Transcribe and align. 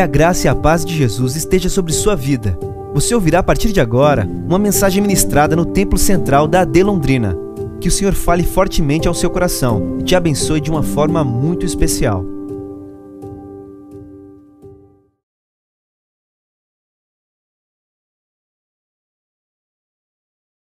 Que 0.00 0.04
a 0.04 0.06
graça 0.06 0.46
e 0.46 0.48
a 0.48 0.54
paz 0.54 0.82
de 0.82 0.96
Jesus 0.96 1.36
esteja 1.36 1.68
sobre 1.68 1.92
sua 1.92 2.16
vida. 2.16 2.58
Você 2.94 3.14
ouvirá 3.14 3.40
a 3.40 3.42
partir 3.42 3.70
de 3.70 3.82
agora 3.82 4.24
uma 4.24 4.58
mensagem 4.58 5.02
ministrada 5.02 5.54
no 5.54 5.66
Templo 5.66 5.98
Central 5.98 6.48
da 6.48 6.62
AD 6.62 6.82
Londrina. 6.82 7.36
Que 7.82 7.88
o 7.88 7.90
Senhor 7.90 8.14
fale 8.14 8.42
fortemente 8.42 9.06
ao 9.06 9.12
seu 9.12 9.28
coração 9.28 9.98
e 10.00 10.02
te 10.02 10.16
abençoe 10.16 10.58
de 10.58 10.70
uma 10.70 10.82
forma 10.82 11.22
muito 11.22 11.66
especial. 11.66 12.24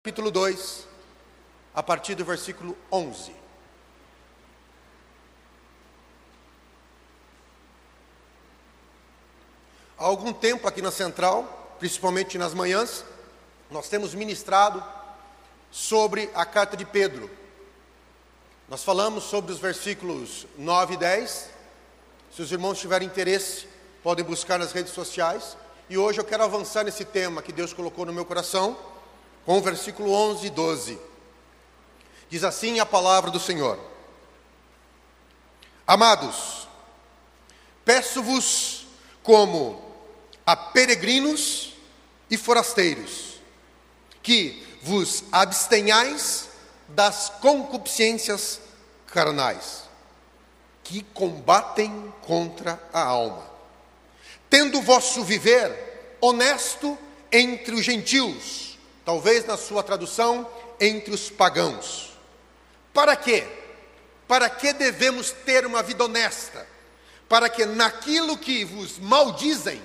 Capítulo 0.01 0.31
2, 0.31 0.87
a 1.73 1.83
partir 1.83 2.15
do 2.15 2.23
versículo 2.23 2.73
11. 2.89 3.44
Há 10.05 10.07
algum 10.07 10.31
tempo 10.31 10.67
aqui 10.67 10.83
na 10.83 10.91
central, 10.91 11.75
principalmente 11.79 12.37
nas 12.37 12.53
manhãs, 12.53 13.03
nós 13.71 13.89
temos 13.89 14.13
ministrado 14.13 14.83
sobre 15.71 16.29
a 16.35 16.45
carta 16.45 16.77
de 16.77 16.85
Pedro. 16.85 17.27
Nós 18.69 18.83
falamos 18.83 19.23
sobre 19.23 19.51
os 19.51 19.57
versículos 19.57 20.45
9 20.59 20.93
e 20.93 20.97
10. 20.97 21.49
Se 22.31 22.39
os 22.39 22.51
irmãos 22.51 22.79
tiverem 22.79 23.07
interesse, 23.07 23.67
podem 24.03 24.23
buscar 24.23 24.59
nas 24.59 24.71
redes 24.71 24.93
sociais. 24.93 25.57
E 25.89 25.97
hoje 25.97 26.21
eu 26.21 26.23
quero 26.23 26.43
avançar 26.43 26.83
nesse 26.83 27.03
tema 27.03 27.41
que 27.41 27.51
Deus 27.51 27.73
colocou 27.73 28.05
no 28.05 28.13
meu 28.13 28.25
coração, 28.25 28.77
com 29.43 29.57
o 29.57 29.61
versículo 29.63 30.13
11 30.13 30.45
e 30.45 30.49
12. 30.51 30.99
Diz 32.29 32.43
assim 32.43 32.79
a 32.79 32.85
palavra 32.85 33.31
do 33.31 33.39
Senhor: 33.39 33.79
Amados, 35.87 36.67
peço-vos 37.83 38.85
como 39.23 39.84
a 40.45 40.55
peregrinos 40.55 41.73
e 42.29 42.37
forasteiros, 42.37 43.39
que 44.21 44.63
vos 44.81 45.23
abstenhais 45.31 46.49
das 46.87 47.29
concupiscências 47.41 48.61
carnais, 49.07 49.83
que 50.83 51.01
combatem 51.13 52.13
contra 52.21 52.81
a 52.93 53.01
alma, 53.01 53.49
tendo 54.49 54.81
vosso 54.81 55.23
viver 55.23 56.17
honesto 56.21 56.97
entre 57.31 57.73
os 57.73 57.83
gentios, 57.83 58.77
talvez 59.03 59.45
na 59.45 59.57
sua 59.57 59.81
tradução, 59.81 60.47
entre 60.79 61.13
os 61.13 61.29
pagãos. 61.29 62.17
Para 62.93 63.15
quê? 63.15 63.47
Para 64.27 64.49
que 64.49 64.73
devemos 64.73 65.31
ter 65.31 65.65
uma 65.65 65.81
vida 65.81 66.05
honesta? 66.05 66.67
Para 67.27 67.49
que 67.49 67.65
naquilo 67.65 68.37
que 68.37 68.63
vos 68.63 68.99
maldizem, 68.99 69.81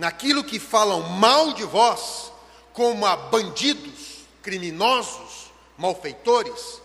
naquilo 0.00 0.42
que 0.42 0.58
falam 0.58 1.02
mal 1.02 1.52
de 1.52 1.62
vós, 1.62 2.32
como 2.72 3.04
a 3.04 3.14
bandidos, 3.14 4.24
criminosos, 4.42 5.52
malfeitores, 5.76 6.80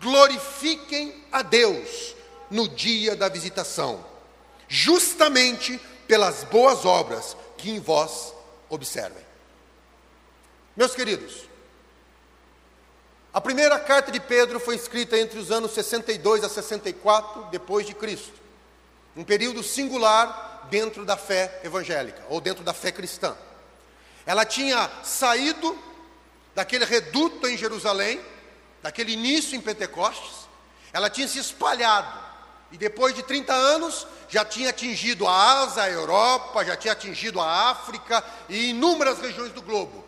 glorifiquem 0.00 1.26
a 1.30 1.42
Deus 1.42 2.16
no 2.50 2.66
dia 2.66 3.14
da 3.14 3.28
visitação, 3.28 4.02
justamente 4.66 5.78
pelas 6.06 6.42
boas 6.44 6.86
obras 6.86 7.36
que 7.58 7.70
em 7.70 7.78
vós 7.78 8.32
observem. 8.70 9.22
Meus 10.74 10.94
queridos, 10.94 11.42
a 13.30 13.42
primeira 13.42 13.78
carta 13.78 14.10
de 14.10 14.20
Pedro 14.20 14.58
foi 14.58 14.74
escrita 14.74 15.18
entre 15.18 15.38
os 15.38 15.50
anos 15.50 15.72
62 15.72 16.42
a 16.42 16.48
64 16.48 17.50
depois 17.50 17.86
de 17.86 17.94
Cristo, 17.94 18.40
um 19.14 19.22
período 19.22 19.62
singular 19.62 20.47
dentro 20.70 21.04
da 21.04 21.16
fé 21.16 21.60
evangélica, 21.64 22.22
ou 22.28 22.40
dentro 22.40 22.64
da 22.64 22.72
fé 22.72 22.92
cristã. 22.92 23.36
Ela 24.26 24.44
tinha 24.44 24.90
saído 25.02 25.76
daquele 26.54 26.84
reduto 26.84 27.46
em 27.46 27.56
Jerusalém, 27.56 28.20
daquele 28.82 29.12
início 29.12 29.56
em 29.56 29.60
Pentecostes, 29.60 30.48
ela 30.92 31.10
tinha 31.10 31.28
se 31.28 31.38
espalhado, 31.38 32.18
e 32.72 32.76
depois 32.76 33.14
de 33.14 33.22
30 33.22 33.52
anos 33.52 34.06
já 34.28 34.44
tinha 34.44 34.70
atingido 34.70 35.26
a 35.26 35.62
Ásia, 35.62 35.84
a 35.84 35.90
Europa, 35.90 36.64
já 36.64 36.76
tinha 36.76 36.92
atingido 36.92 37.40
a 37.40 37.70
África 37.70 38.22
e 38.48 38.70
inúmeras 38.70 39.18
regiões 39.18 39.52
do 39.52 39.62
globo. 39.62 40.04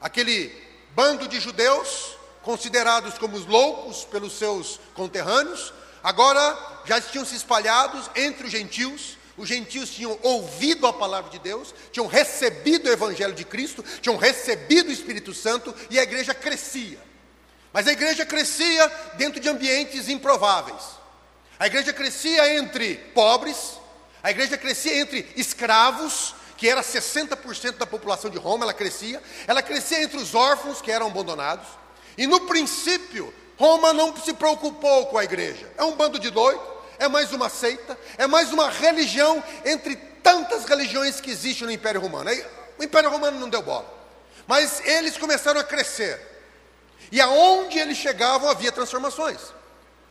Aquele 0.00 0.52
bando 0.90 1.28
de 1.28 1.38
judeus, 1.38 2.16
considerados 2.42 3.16
como 3.18 3.36
os 3.36 3.46
loucos 3.46 4.04
pelos 4.04 4.32
seus 4.32 4.80
conterrâneos, 4.94 5.72
agora 6.02 6.58
já 6.84 7.00
tinham 7.00 7.24
se 7.24 7.36
espalhados 7.36 8.10
entre 8.16 8.46
os 8.46 8.52
gentios, 8.52 9.16
os 9.36 9.48
gentios 9.48 9.90
tinham 9.90 10.18
ouvido 10.22 10.86
a 10.86 10.92
palavra 10.92 11.30
de 11.30 11.38
Deus, 11.38 11.74
tinham 11.90 12.06
recebido 12.06 12.88
o 12.88 12.92
Evangelho 12.92 13.34
de 13.34 13.44
Cristo, 13.44 13.84
tinham 14.00 14.16
recebido 14.16 14.88
o 14.88 14.92
Espírito 14.92 15.34
Santo 15.34 15.74
e 15.90 15.98
a 15.98 16.02
igreja 16.02 16.32
crescia. 16.32 16.98
Mas 17.72 17.88
a 17.88 17.92
igreja 17.92 18.24
crescia 18.24 18.86
dentro 19.14 19.40
de 19.40 19.48
ambientes 19.48 20.08
improváveis. 20.08 20.82
A 21.58 21.66
igreja 21.66 21.92
crescia 21.92 22.56
entre 22.56 22.94
pobres, 23.12 23.72
a 24.22 24.30
igreja 24.30 24.56
crescia 24.56 24.96
entre 24.96 25.28
escravos, 25.36 26.34
que 26.56 26.68
era 26.68 26.82
60% 26.82 27.72
da 27.76 27.86
população 27.86 28.30
de 28.30 28.38
Roma, 28.38 28.64
ela 28.64 28.72
crescia. 28.72 29.20
Ela 29.46 29.62
crescia 29.62 30.02
entre 30.02 30.16
os 30.18 30.34
órfãos, 30.34 30.80
que 30.80 30.90
eram 30.90 31.08
abandonados. 31.08 31.66
E 32.16 32.26
no 32.26 32.42
princípio, 32.42 33.34
Roma 33.58 33.92
não 33.92 34.16
se 34.16 34.32
preocupou 34.32 35.06
com 35.06 35.18
a 35.18 35.24
igreja. 35.24 35.70
É 35.76 35.82
um 35.82 35.96
bando 35.96 36.18
de 36.18 36.30
doidos 36.30 36.73
é 36.98 37.08
mais 37.08 37.32
uma 37.32 37.48
seita, 37.48 37.98
é 38.16 38.26
mais 38.26 38.52
uma 38.52 38.70
religião 38.70 39.42
entre 39.64 39.96
tantas 40.22 40.64
religiões 40.64 41.20
que 41.20 41.30
existem 41.30 41.66
no 41.66 41.72
Império 41.72 42.00
Romano. 42.00 42.30
Aí, 42.30 42.44
o 42.78 42.84
Império 42.84 43.10
Romano 43.10 43.38
não 43.38 43.48
deu 43.48 43.62
bola, 43.62 43.86
mas 44.46 44.80
eles 44.84 45.16
começaram 45.16 45.60
a 45.60 45.64
crescer, 45.64 46.20
e 47.12 47.20
aonde 47.20 47.78
eles 47.78 47.98
chegavam 47.98 48.48
havia 48.48 48.72
transformações. 48.72 49.40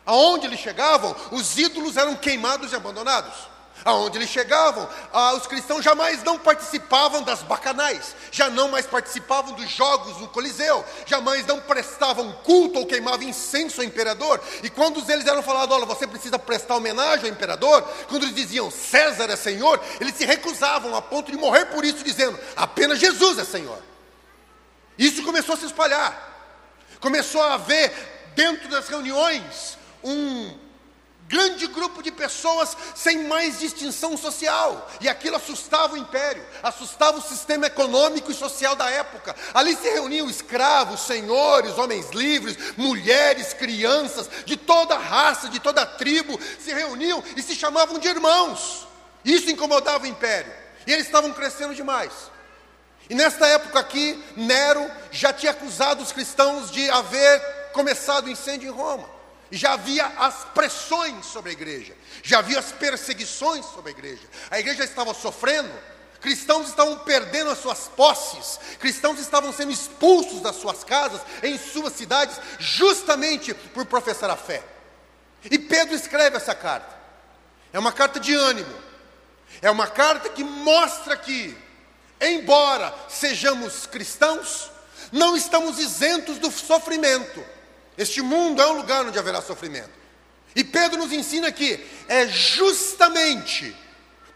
Aonde 0.06 0.48
eles 0.48 0.60
chegavam, 0.60 1.16
os 1.32 1.58
ídolos 1.58 1.96
eram 1.96 2.16
queimados 2.16 2.74
e 2.74 2.76
abandonados. 2.76 3.53
Aonde 3.86 4.18
eles 4.18 4.30
chegavam, 4.30 4.88
ah, 5.12 5.34
os 5.34 5.46
cristãos 5.46 5.84
jamais 5.84 6.24
não 6.24 6.40
participavam 6.40 7.22
das 7.22 7.44
bacanais, 7.44 8.16
já 8.32 8.50
não 8.50 8.70
mais 8.70 8.86
participavam 8.86 9.54
dos 9.54 9.70
jogos 9.70 10.20
no 10.20 10.30
Coliseu, 10.30 10.86
jamais 11.06 11.46
não 11.46 11.60
prestavam 11.60 12.32
culto 12.44 12.80
ou 12.80 12.86
queimavam 12.86 13.24
incenso 13.24 13.82
ao 13.82 13.88
imperador. 13.88 14.42
E 14.64 14.70
quando 14.70 15.04
eles 15.12 15.28
eram 15.28 15.44
falados, 15.44 15.76
olha, 15.76 15.86
você 15.86 16.08
precisa 16.08 16.40
prestar 16.40 16.76
homenagem 16.76 17.26
ao 17.26 17.32
imperador, 17.32 17.82
quando 18.08 18.24
eles 18.24 18.36
diziam 18.36 18.72
César 18.72 19.30
é 19.30 19.36
Senhor, 19.36 19.82
eles 20.00 20.16
se 20.16 20.26
recusavam 20.26 20.96
a 20.96 21.02
ponto 21.02 21.30
de 21.30 21.38
morrer 21.38 21.66
por 21.66 21.84
isso, 21.84 22.04
dizendo 22.04 22.40
apenas 22.56 23.00
Jesus 23.00 23.38
é 23.38 23.44
Senhor. 23.44 23.82
Isso 24.98 25.24
começou 25.24 25.56
a 25.56 25.58
se 25.58 25.66
espalhar, 25.66 26.96
começou 27.02 27.42
a 27.42 27.56
haver 27.56 27.92
dentro 28.34 28.70
das 28.70 28.88
reuniões 28.88 29.78
um 30.04 30.62
grande 31.28 31.68
grupo 31.68 32.04
de 32.04 32.12
pessoas 32.12 32.76
sem 32.96 33.28
mais 33.28 33.60
distinção 33.60 34.16
social, 34.18 34.90
e 35.02 35.10
aquilo 35.10 35.36
assustava 35.36 35.94
o 35.94 35.98
império, 35.98 36.46
assustava 36.62 37.18
o 37.18 37.22
sistema 37.22 37.68
econômico 37.68 38.32
e 38.32 38.36
social 38.36 38.76
da 38.76 38.90
época. 38.90 39.36
Ali 39.54 39.76
se 39.76 39.90
reuniam 39.90 40.30
escravos, 40.30 41.02
senhores, 41.02 41.78
homens 41.78 42.10
livres, 42.12 42.58
mulheres, 42.78 43.54
crianças, 43.54 44.30
de 44.46 44.58
toda 44.58 44.98
raça, 44.98 45.50
de 45.50 45.60
toda 45.60 45.86
tribo, 45.86 46.40
se 46.60 46.74
reuniam 46.74 47.24
e 47.36 47.42
se 47.42 47.56
chamavam 47.56 47.98
de 47.98 48.08
irmãos. 48.08 48.88
Isso 49.24 49.50
incomodava 49.50 50.04
o 50.04 50.08
império, 50.08 50.52
e 50.86 50.92
eles 50.92 51.06
estavam 51.06 51.32
crescendo 51.34 51.74
demais. 51.74 52.12
E 53.10 53.16
nesta 53.16 53.46
época 53.48 53.80
aqui, 53.80 54.24
Nero 54.36 54.90
já 55.12 55.34
tinha 55.34 55.52
acusado 55.52 56.02
os 56.02 56.12
cristãos 56.12 56.72
de 56.72 56.90
haver 56.90 57.42
começado 57.74 58.28
o 58.28 58.30
incêndio 58.30 58.70
em 58.70 58.72
Roma 58.72 59.23
já 59.56 59.74
havia 59.74 60.06
as 60.18 60.46
pressões 60.53 61.25
sobre 61.25 61.52
a 61.52 61.53
igreja, 61.53 61.96
já 62.24 62.40
havia 62.40 62.58
as 62.58 62.72
perseguições 62.72 63.66
sobre 63.66 63.91
a 63.91 63.94
igreja. 63.94 64.28
A 64.50 64.60
igreja 64.60 64.83
estava 64.83 65.13
sofrendo, 65.13 65.72
cristãos 66.19 66.69
estavam 66.69 66.98
perdendo 67.00 67.51
as 67.51 67.60
suas 67.60 67.88
posses, 67.89 68.60
cristãos 68.80 69.19
estavam 69.19 69.54
sendo 69.54 69.72
expulsos 69.72 70.42
das 70.42 70.56
suas 70.56 70.83
casas, 70.83 71.22
em 71.44 71.57
suas 71.57 71.94
cidades, 71.94 72.39
justamente 72.57 73.54
por 73.54 73.86
professar 73.86 74.30
a 74.30 74.36
fé. 74.36 74.63
E 75.51 75.60
Pedro 75.60 75.94
escreve 75.94 76.38
essa 76.38 76.56
carta. 76.56 77.04
É 77.72 77.78
uma 77.78 77.92
carta 77.92 78.19
de 78.19 78.33
ânimo, 78.33 78.74
é 79.62 79.69
uma 79.69 79.88
carta 79.88 80.30
que 80.30 80.44
mostra 80.44 81.18
que, 81.18 81.56
embora 82.19 82.94
sejamos 83.10 83.86
cristãos, 83.86 84.72
não 85.12 85.38
estamos 85.38 85.78
isentos 85.78 86.39
do 86.39 86.50
sofrimento. 86.50 87.44
Este 87.98 88.22
mundo 88.22 88.62
é 88.62 88.68
um 88.68 88.78
lugar 88.78 89.06
onde 89.06 89.19
haverá 89.19 89.42
sofrimento. 89.42 89.92
E 90.56 90.63
Pedro 90.63 91.00
nos 91.00 91.12
ensina 91.12 91.51
que 91.51 91.84
é 92.07 92.28
justamente 92.28 93.75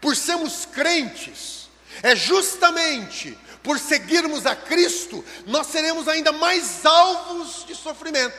por 0.00 0.16
sermos 0.16 0.66
crentes, 0.66 1.68
é 2.02 2.14
justamente 2.14 3.36
por 3.62 3.78
seguirmos 3.78 4.46
a 4.46 4.54
Cristo, 4.54 5.24
nós 5.46 5.66
seremos 5.66 6.08
ainda 6.08 6.32
mais 6.32 6.84
alvos 6.84 7.64
de 7.66 7.74
sofrimento. 7.74 8.34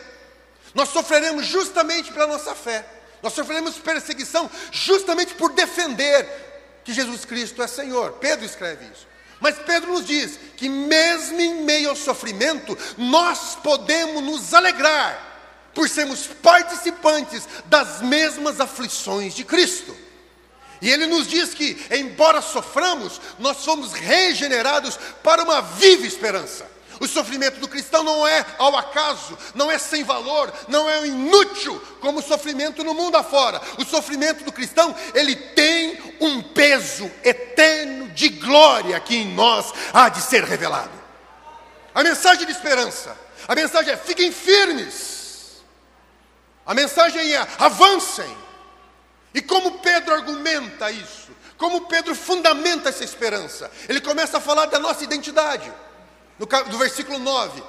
Nós 0.73 0.89
sofreremos 0.89 1.45
justamente 1.45 2.11
pela 2.11 2.27
nossa 2.27 2.55
fé. 2.55 2.85
Nós 3.21 3.33
sofreremos 3.33 3.77
perseguição 3.77 4.49
justamente 4.71 5.33
por 5.33 5.51
defender 5.51 6.81
que 6.83 6.93
Jesus 6.93 7.25
Cristo 7.25 7.61
é 7.61 7.67
Senhor. 7.67 8.13
Pedro 8.13 8.45
escreve 8.45 8.85
isso. 8.85 9.08
Mas 9.39 9.57
Pedro 9.57 9.93
nos 9.93 10.05
diz 10.05 10.39
que, 10.57 10.67
mesmo 10.67 11.39
em 11.39 11.63
meio 11.63 11.89
ao 11.89 11.95
sofrimento, 11.95 12.77
nós 12.97 13.55
podemos 13.55 14.23
nos 14.23 14.53
alegrar 14.53 15.27
por 15.73 15.87
sermos 15.87 16.27
participantes 16.27 17.47
das 17.65 18.01
mesmas 18.01 18.59
aflições 18.59 19.33
de 19.33 19.45
Cristo. 19.45 19.95
E 20.81 20.89
ele 20.89 21.07
nos 21.07 21.27
diz 21.27 21.53
que, 21.53 21.77
embora 21.91 22.41
soframos, 22.41 23.19
nós 23.37 23.57
somos 23.57 23.93
regenerados 23.93 24.97
para 25.23 25.43
uma 25.43 25.61
viva 25.61 26.05
esperança. 26.05 26.69
O 26.99 27.07
sofrimento 27.07 27.59
do 27.61 27.67
cristão 27.67 28.03
não 28.03 28.27
é 28.27 28.45
ao 28.57 28.75
acaso, 28.75 29.37
não 29.55 29.71
é 29.71 29.77
sem 29.77 30.03
valor, 30.03 30.53
não 30.67 30.89
é 30.89 31.07
inútil 31.07 31.81
como 32.01 32.19
o 32.19 32.23
sofrimento 32.23 32.83
no 32.83 32.93
mundo 32.93 33.15
afora. 33.15 33.61
O 33.77 33.85
sofrimento 33.85 34.43
do 34.43 34.51
cristão, 34.51 34.93
ele 35.13 35.35
tem 35.35 35.97
um 36.19 36.41
peso 36.41 37.09
eterno 37.23 38.08
de 38.09 38.29
glória 38.29 38.99
que 38.99 39.15
em 39.15 39.33
nós 39.33 39.73
há 39.93 40.09
de 40.09 40.21
ser 40.21 40.43
revelado. 40.43 40.91
A 41.93 42.03
mensagem 42.03 42.45
de 42.45 42.51
esperança, 42.51 43.17
a 43.47 43.55
mensagem 43.55 43.93
é: 43.93 43.97
fiquem 43.97 44.31
firmes. 44.31 45.63
A 46.65 46.73
mensagem 46.73 47.33
é: 47.33 47.47
avancem. 47.57 48.37
E 49.33 49.41
como 49.41 49.79
Pedro 49.79 50.13
argumenta 50.13 50.91
isso? 50.91 51.29
Como 51.57 51.81
Pedro 51.87 52.15
fundamenta 52.15 52.89
essa 52.89 53.03
esperança? 53.03 53.69
Ele 53.87 53.99
começa 53.99 54.37
a 54.37 54.41
falar 54.41 54.65
da 54.67 54.79
nossa 54.79 55.03
identidade 55.03 55.71
no, 56.39 56.45
do 56.45 56.77
versículo 56.77 57.19
9, 57.19 57.61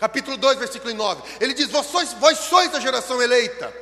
capítulo 0.00 0.36
2, 0.36 0.58
versículo 0.58 0.94
9. 0.94 1.22
Ele 1.40 1.52
diz: 1.52 1.68
vós 1.68 1.86
sois, 1.86 2.12
vós 2.14 2.38
sois 2.38 2.74
a 2.74 2.80
geração 2.80 3.20
eleita, 3.20 3.72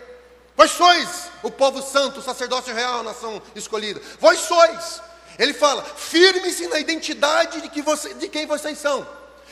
vós 0.56 0.72
sois 0.72 1.30
o 1.42 1.50
povo 1.50 1.80
santo, 1.80 2.20
o 2.20 2.22
sacerdócio 2.22 2.74
real, 2.74 3.00
a 3.00 3.04
nação 3.04 3.40
escolhida, 3.54 4.00
vós 4.18 4.40
sois. 4.40 5.00
Ele 5.38 5.55
fala: 5.55 5.82
firme-se 5.84 6.67
na 6.69 6.79
identidade 6.79 7.61
de, 7.61 7.69
que 7.69 7.82
você, 7.82 8.14
de 8.14 8.29
quem 8.29 8.46
vocês 8.46 8.79
são, 8.79 9.06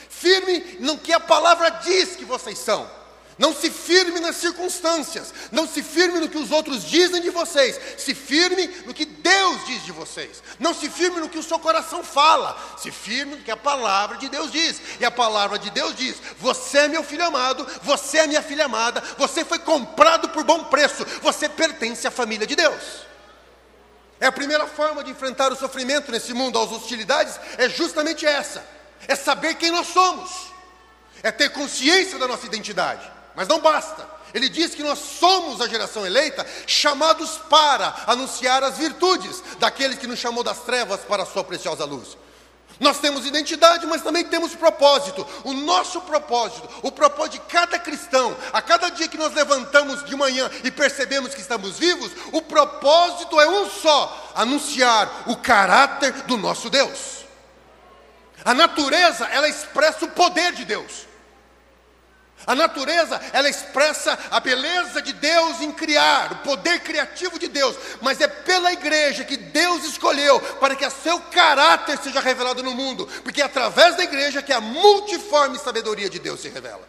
firme 0.09 0.77
no 0.79 0.97
que 0.97 1.13
a 1.13 1.19
palavra 1.19 1.69
diz 1.69 2.15
que 2.15 2.25
vocês 2.25 2.57
são. 2.57 3.01
Não 3.41 3.55
se 3.55 3.71
firme 3.71 4.19
nas 4.19 4.35
circunstâncias, 4.35 5.33
não 5.51 5.67
se 5.67 5.81
firme 5.81 6.19
no 6.19 6.29
que 6.29 6.37
os 6.37 6.51
outros 6.51 6.83
dizem 6.83 7.23
de 7.23 7.31
vocês, 7.31 7.79
se 7.97 8.13
firme 8.13 8.67
no 8.85 8.93
que 8.93 9.03
Deus 9.03 9.65
diz 9.65 9.83
de 9.83 9.91
vocês. 9.91 10.43
Não 10.59 10.75
se 10.75 10.87
firme 10.87 11.19
no 11.19 11.27
que 11.27 11.39
o 11.39 11.43
seu 11.43 11.57
coração 11.57 12.03
fala, 12.03 12.55
se 12.77 12.91
firme 12.91 13.37
no 13.37 13.41
que 13.41 13.49
a 13.49 13.57
palavra 13.57 14.17
de 14.17 14.29
Deus 14.29 14.51
diz. 14.51 14.79
E 14.99 15.05
a 15.05 15.09
palavra 15.09 15.57
de 15.57 15.71
Deus 15.71 15.95
diz: 15.95 16.17
Você 16.37 16.79
é 16.79 16.87
meu 16.87 17.03
filho 17.03 17.25
amado, 17.25 17.67
você 17.81 18.19
é 18.19 18.27
minha 18.27 18.43
filha 18.43 18.65
amada, 18.65 19.01
você 19.17 19.43
foi 19.43 19.57
comprado 19.57 20.29
por 20.29 20.43
bom 20.43 20.65
preço, 20.65 21.03
você 21.23 21.49
pertence 21.49 22.05
à 22.05 22.11
família 22.11 22.45
de 22.45 22.55
Deus. 22.55 23.11
É 24.21 24.27
a 24.27 24.31
primeira 24.31 24.67
forma 24.67 25.03
de 25.03 25.09
enfrentar 25.09 25.51
o 25.51 25.55
sofrimento 25.55 26.11
nesse 26.11 26.31
mundo, 26.31 26.59
as 26.59 26.71
hostilidades, 26.71 27.39
é 27.57 27.67
justamente 27.67 28.23
essa: 28.23 28.63
é 29.07 29.15
saber 29.15 29.55
quem 29.55 29.71
nós 29.71 29.87
somos, 29.87 30.29
é 31.23 31.31
ter 31.31 31.49
consciência 31.49 32.19
da 32.19 32.27
nossa 32.27 32.45
identidade. 32.45 33.11
Mas 33.35 33.47
não 33.47 33.59
basta. 33.59 34.07
Ele 34.31 34.47
diz 34.47 34.75
que 34.75 34.83
nós 34.83 34.99
somos 34.99 35.59
a 35.59 35.67
geração 35.67 36.05
eleita, 36.05 36.45
chamados 36.67 37.37
para 37.49 38.03
anunciar 38.05 38.63
as 38.63 38.77
virtudes 38.77 39.43
daquele 39.57 39.97
que 39.97 40.07
nos 40.07 40.19
chamou 40.19 40.43
das 40.43 40.59
trevas 40.59 41.01
para 41.01 41.23
a 41.23 41.25
sua 41.25 41.43
preciosa 41.43 41.83
luz. 41.83 42.15
Nós 42.81 42.97
temos 42.97 43.27
identidade, 43.27 43.85
mas 43.85 44.01
também 44.01 44.25
temos 44.25 44.55
propósito. 44.55 45.25
O 45.43 45.53
nosso 45.53 46.01
propósito, 46.01 46.67
o 46.81 46.91
propósito 46.91 47.33
de 47.33 47.39
cada 47.41 47.77
cristão, 47.77 48.35
a 48.51 48.59
cada 48.59 48.89
dia 48.89 49.07
que 49.07 49.19
nós 49.19 49.31
levantamos 49.35 50.03
de 50.03 50.15
manhã 50.15 50.49
e 50.63 50.71
percebemos 50.71 51.35
que 51.35 51.41
estamos 51.41 51.77
vivos, 51.77 52.11
o 52.31 52.41
propósito 52.41 53.39
é 53.39 53.47
um 53.47 53.69
só: 53.69 54.31
anunciar 54.33 55.25
o 55.27 55.37
caráter 55.37 56.11
do 56.23 56.37
nosso 56.37 56.71
Deus. 56.71 57.23
A 58.43 58.55
natureza, 58.55 59.25
ela 59.25 59.47
expressa 59.47 60.05
o 60.05 60.11
poder 60.11 60.53
de 60.53 60.65
Deus. 60.65 61.10
A 62.45 62.55
natureza, 62.55 63.21
ela 63.33 63.49
expressa 63.49 64.17
a 64.31 64.39
beleza 64.39 65.01
de 65.01 65.13
Deus 65.13 65.61
em 65.61 65.71
criar, 65.71 66.31
o 66.31 66.35
poder 66.37 66.79
criativo 66.79 67.37
de 67.37 67.47
Deus, 67.47 67.75
mas 68.01 68.19
é 68.19 68.27
pela 68.27 68.73
igreja 68.73 69.23
que 69.23 69.37
Deus 69.37 69.83
escolheu 69.85 70.39
para 70.59 70.75
que 70.75 70.89
seu 70.89 71.19
caráter 71.19 71.97
seja 71.99 72.19
revelado 72.19 72.63
no 72.63 72.73
mundo, 72.73 73.07
porque 73.23 73.41
é 73.41 73.45
através 73.45 73.95
da 73.95 74.03
igreja 74.03 74.41
que 74.41 74.53
a 74.53 74.59
multiforme 74.59 75.59
sabedoria 75.59 76.09
de 76.09 76.19
Deus 76.19 76.41
se 76.41 76.49
revela. 76.49 76.87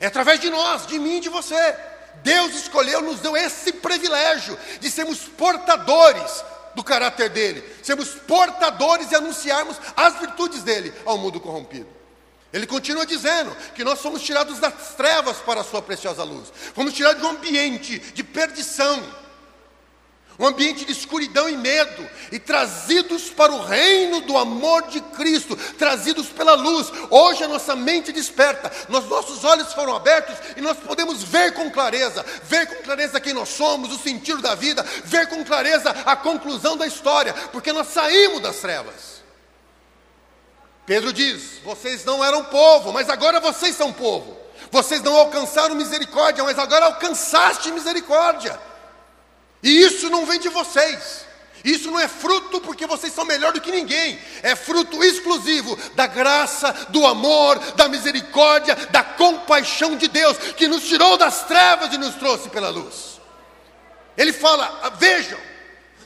É 0.00 0.06
através 0.06 0.40
de 0.40 0.50
nós, 0.50 0.86
de 0.86 0.98
mim 0.98 1.20
de 1.20 1.28
você. 1.28 1.76
Deus 2.22 2.54
escolheu, 2.54 3.00
nos 3.00 3.20
deu 3.20 3.36
esse 3.36 3.72
privilégio 3.72 4.58
de 4.80 4.90
sermos 4.90 5.20
portadores 5.20 6.44
do 6.74 6.82
caráter 6.82 7.28
dele, 7.28 7.64
sermos 7.82 8.08
portadores 8.10 9.10
e 9.10 9.16
anunciarmos 9.16 9.76
as 9.96 10.18
virtudes 10.18 10.62
dele 10.62 10.92
ao 11.04 11.18
mundo 11.18 11.40
corrompido. 11.40 12.01
Ele 12.52 12.66
continua 12.66 13.06
dizendo 13.06 13.56
que 13.74 13.82
nós 13.82 14.00
somos 14.00 14.22
tirados 14.22 14.58
das 14.58 14.94
trevas 14.94 15.38
para 15.38 15.62
a 15.62 15.64
sua 15.64 15.80
preciosa 15.80 16.22
luz. 16.22 16.52
Fomos 16.74 16.92
tirados 16.92 17.20
de 17.22 17.26
um 17.26 17.30
ambiente 17.30 17.98
de 17.98 18.22
perdição, 18.22 19.02
um 20.38 20.46
ambiente 20.46 20.84
de 20.84 20.92
escuridão 20.92 21.48
e 21.48 21.56
medo, 21.56 22.06
e 22.30 22.38
trazidos 22.38 23.30
para 23.30 23.52
o 23.52 23.64
reino 23.64 24.20
do 24.22 24.36
amor 24.36 24.82
de 24.88 25.00
Cristo, 25.00 25.56
trazidos 25.78 26.26
pela 26.28 26.54
luz. 26.54 26.92
Hoje 27.10 27.42
a 27.42 27.48
nossa 27.48 27.74
mente 27.74 28.12
desperta, 28.12 28.70
nos 28.88 29.06
nossos 29.08 29.44
olhos 29.44 29.72
foram 29.72 29.96
abertos 29.96 30.36
e 30.54 30.60
nós 30.60 30.76
podemos 30.76 31.22
ver 31.22 31.54
com 31.54 31.70
clareza, 31.70 32.24
ver 32.44 32.66
com 32.66 32.82
clareza 32.82 33.20
quem 33.20 33.32
nós 33.32 33.48
somos, 33.48 33.92
o 33.92 33.98
sentido 33.98 34.42
da 34.42 34.54
vida, 34.54 34.82
ver 35.04 35.26
com 35.28 35.42
clareza 35.42 35.90
a 35.90 36.16
conclusão 36.16 36.76
da 36.76 36.86
história, 36.86 37.32
porque 37.50 37.72
nós 37.72 37.88
saímos 37.88 38.40
das 38.40 38.56
trevas. 38.56 39.11
Pedro 40.86 41.12
diz: 41.12 41.58
Vocês 41.64 42.04
não 42.04 42.24
eram 42.24 42.44
povo, 42.44 42.92
mas 42.92 43.08
agora 43.08 43.40
vocês 43.40 43.76
são 43.76 43.92
povo. 43.92 44.36
Vocês 44.70 45.02
não 45.02 45.14
alcançaram 45.16 45.74
misericórdia, 45.74 46.42
mas 46.44 46.58
agora 46.58 46.86
alcançaste 46.86 47.70
misericórdia. 47.70 48.58
E 49.62 49.82
isso 49.82 50.08
não 50.10 50.26
vem 50.26 50.40
de 50.40 50.48
vocês. 50.48 51.26
Isso 51.64 51.90
não 51.90 52.00
é 52.00 52.08
fruto 52.08 52.60
porque 52.60 52.86
vocês 52.86 53.12
são 53.12 53.24
melhor 53.24 53.52
do 53.52 53.60
que 53.60 53.70
ninguém. 53.70 54.18
É 54.42 54.56
fruto 54.56 55.02
exclusivo 55.04 55.78
da 55.94 56.06
graça, 56.08 56.72
do 56.88 57.06
amor, 57.06 57.58
da 57.76 57.88
misericórdia, 57.88 58.74
da 58.74 59.04
compaixão 59.04 59.96
de 59.96 60.08
Deus 60.08 60.36
que 60.56 60.66
nos 60.66 60.82
tirou 60.82 61.16
das 61.16 61.44
trevas 61.44 61.92
e 61.92 61.98
nos 61.98 62.16
trouxe 62.16 62.48
pela 62.48 62.70
luz. 62.70 63.20
Ele 64.16 64.32
fala: 64.32 64.90
Vejam, 64.98 65.38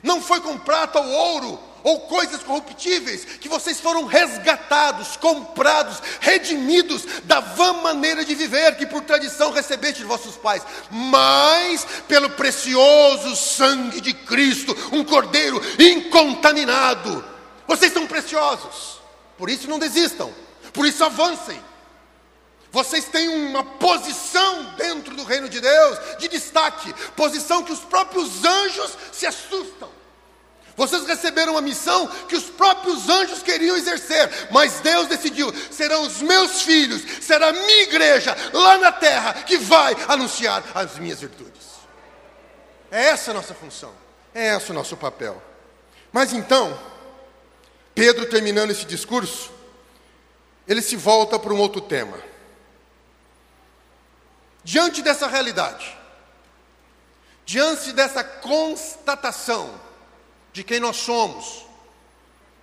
não 0.02 0.20
foi 0.20 0.40
com 0.40 0.58
prata 0.58 1.00
ou 1.00 1.08
ouro 1.08 1.58
ou 1.82 2.00
coisas 2.00 2.42
corruptíveis, 2.42 3.24
que 3.24 3.48
vocês 3.48 3.80
foram 3.80 4.06
resgatados, 4.06 5.16
comprados, 5.16 6.02
redimidos 6.20 7.04
da 7.24 7.40
vã 7.40 7.74
maneira 7.74 8.24
de 8.24 8.34
viver 8.34 8.76
que 8.76 8.86
por 8.86 9.02
tradição 9.02 9.52
recebeste 9.52 10.00
de 10.00 10.08
vossos 10.08 10.36
pais, 10.36 10.62
mas 10.90 11.86
pelo 12.08 12.30
precioso 12.30 13.36
sangue 13.36 14.00
de 14.00 14.12
Cristo, 14.12 14.76
um 14.92 15.04
cordeiro 15.04 15.60
incontaminado. 15.78 17.24
Vocês 17.66 17.92
são 17.92 18.06
preciosos, 18.06 19.00
por 19.38 19.50
isso 19.50 19.68
não 19.68 19.78
desistam, 19.78 20.32
por 20.72 20.86
isso 20.86 21.04
avancem. 21.04 21.60
Vocês 22.70 23.06
têm 23.06 23.28
uma 23.28 23.64
posição 23.64 24.74
dentro 24.76 25.14
do 25.16 25.24
reino 25.24 25.48
de 25.48 25.60
Deus 25.60 25.98
de 26.18 26.28
destaque, 26.28 26.92
posição 27.16 27.62
que 27.62 27.72
os 27.72 27.80
próprios 27.80 28.44
anjos 28.44 28.92
se 29.12 29.26
assustam. 29.26 29.95
Vocês 30.76 31.06
receberam 31.06 31.52
uma 31.52 31.62
missão 31.62 32.06
que 32.28 32.36
os 32.36 32.44
próprios 32.44 33.08
anjos 33.08 33.42
queriam 33.42 33.76
exercer, 33.76 34.48
mas 34.50 34.80
Deus 34.80 35.08
decidiu: 35.08 35.50
serão 35.70 36.02
os 36.02 36.20
meus 36.20 36.62
filhos, 36.62 37.02
será 37.24 37.48
a 37.48 37.52
minha 37.52 37.82
igreja 37.84 38.36
lá 38.52 38.76
na 38.76 38.92
terra 38.92 39.32
que 39.32 39.56
vai 39.56 39.96
anunciar 40.06 40.62
as 40.74 40.98
minhas 40.98 41.20
virtudes. 41.20 41.64
É 42.90 43.06
essa 43.06 43.30
a 43.30 43.34
nossa 43.34 43.54
função, 43.54 43.92
é 44.34 44.54
esse 44.54 44.70
o 44.70 44.74
nosso 44.74 44.96
papel. 44.98 45.42
Mas 46.12 46.34
então, 46.34 46.78
Pedro 47.94 48.26
terminando 48.26 48.70
esse 48.70 48.84
discurso, 48.84 49.50
ele 50.68 50.82
se 50.82 50.96
volta 50.96 51.38
para 51.38 51.54
um 51.54 51.58
outro 51.58 51.80
tema. 51.80 52.18
Diante 54.62 55.00
dessa 55.00 55.26
realidade, 55.26 55.96
diante 57.46 57.92
dessa 57.92 58.22
constatação, 58.22 59.85
de 60.56 60.64
quem 60.64 60.80
nós 60.80 60.96
somos, 60.96 61.66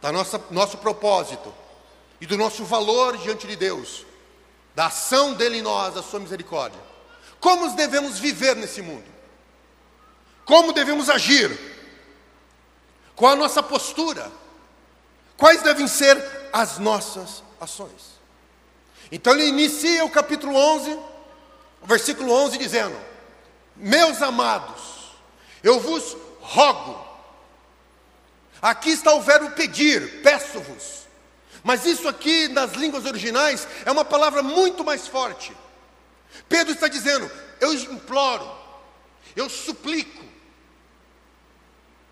da 0.02 0.12
nossa 0.12 0.44
nosso 0.50 0.80
propósito 0.80 1.54
e 2.20 2.26
do 2.26 2.36
nosso 2.36 2.66
valor 2.66 3.16
diante 3.20 3.46
de 3.46 3.56
Deus, 3.56 4.04
da 4.74 4.88
ação 4.88 5.36
dele 5.36 5.60
em 5.60 5.62
nós, 5.62 5.94
da 5.94 6.02
sua 6.02 6.20
misericórdia. 6.20 6.82
Como 7.40 7.70
devemos 7.76 8.18
viver 8.18 8.56
nesse 8.56 8.82
mundo? 8.82 9.06
Como 10.44 10.74
devemos 10.74 11.08
agir? 11.08 11.56
Qual 13.16 13.34
a 13.34 13.36
nossa 13.36 13.62
postura? 13.62 14.32
Quais 15.38 15.62
devem 15.62 15.88
ser 15.88 16.18
as 16.52 16.80
nossas 16.80 17.44
ações? 17.62 18.18
Então 19.12 19.34
ele 19.34 19.46
inicia 19.46 20.04
o 20.04 20.10
capítulo 20.10 20.56
11, 20.56 20.94
o 21.80 21.86
versículo 21.86 22.34
11 22.34 22.58
dizendo: 22.58 23.00
Meus 23.76 24.20
amados, 24.20 25.12
eu 25.62 25.80
vos 25.80 26.18
rogo 26.42 27.03
Aqui 28.64 28.92
está 28.92 29.14
o 29.14 29.22
verbo 29.22 29.52
pedir, 29.52 30.22
peço-vos. 30.22 31.06
Mas 31.66 31.86
isso 31.86 32.08
aqui 32.08 32.48
nas 32.48 32.72
línguas 32.72 33.06
originais 33.06 33.68
é 33.86 33.92
uma 33.92 34.06
palavra 34.06 34.42
muito 34.42 34.86
mais 34.86 35.06
forte. 35.06 35.52
Pedro 36.48 36.74
está 36.74 36.88
dizendo: 36.88 37.30
eu 37.60 37.74
imploro, 37.74 38.50
eu 39.36 39.50
suplico, 39.50 40.24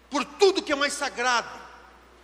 por 0.09 0.25
tudo 0.25 0.61
que 0.61 0.73
é 0.73 0.75
mais 0.75 0.91
sagrado, 0.91 1.57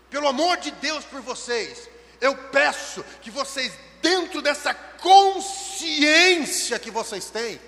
pelo 0.10 0.28
amor 0.28 0.58
de 0.58 0.72
Deus 0.72 1.06
por 1.06 1.22
vocês, 1.22 1.90
eu 2.20 2.36
peço 2.36 3.06
que 3.22 3.32
vocês, 3.32 3.72
dentro 4.02 4.42
dessa 4.42 4.74
consciência 4.74 6.78
que 6.78 6.92
vocês 6.92 7.30
têm, 7.30 7.62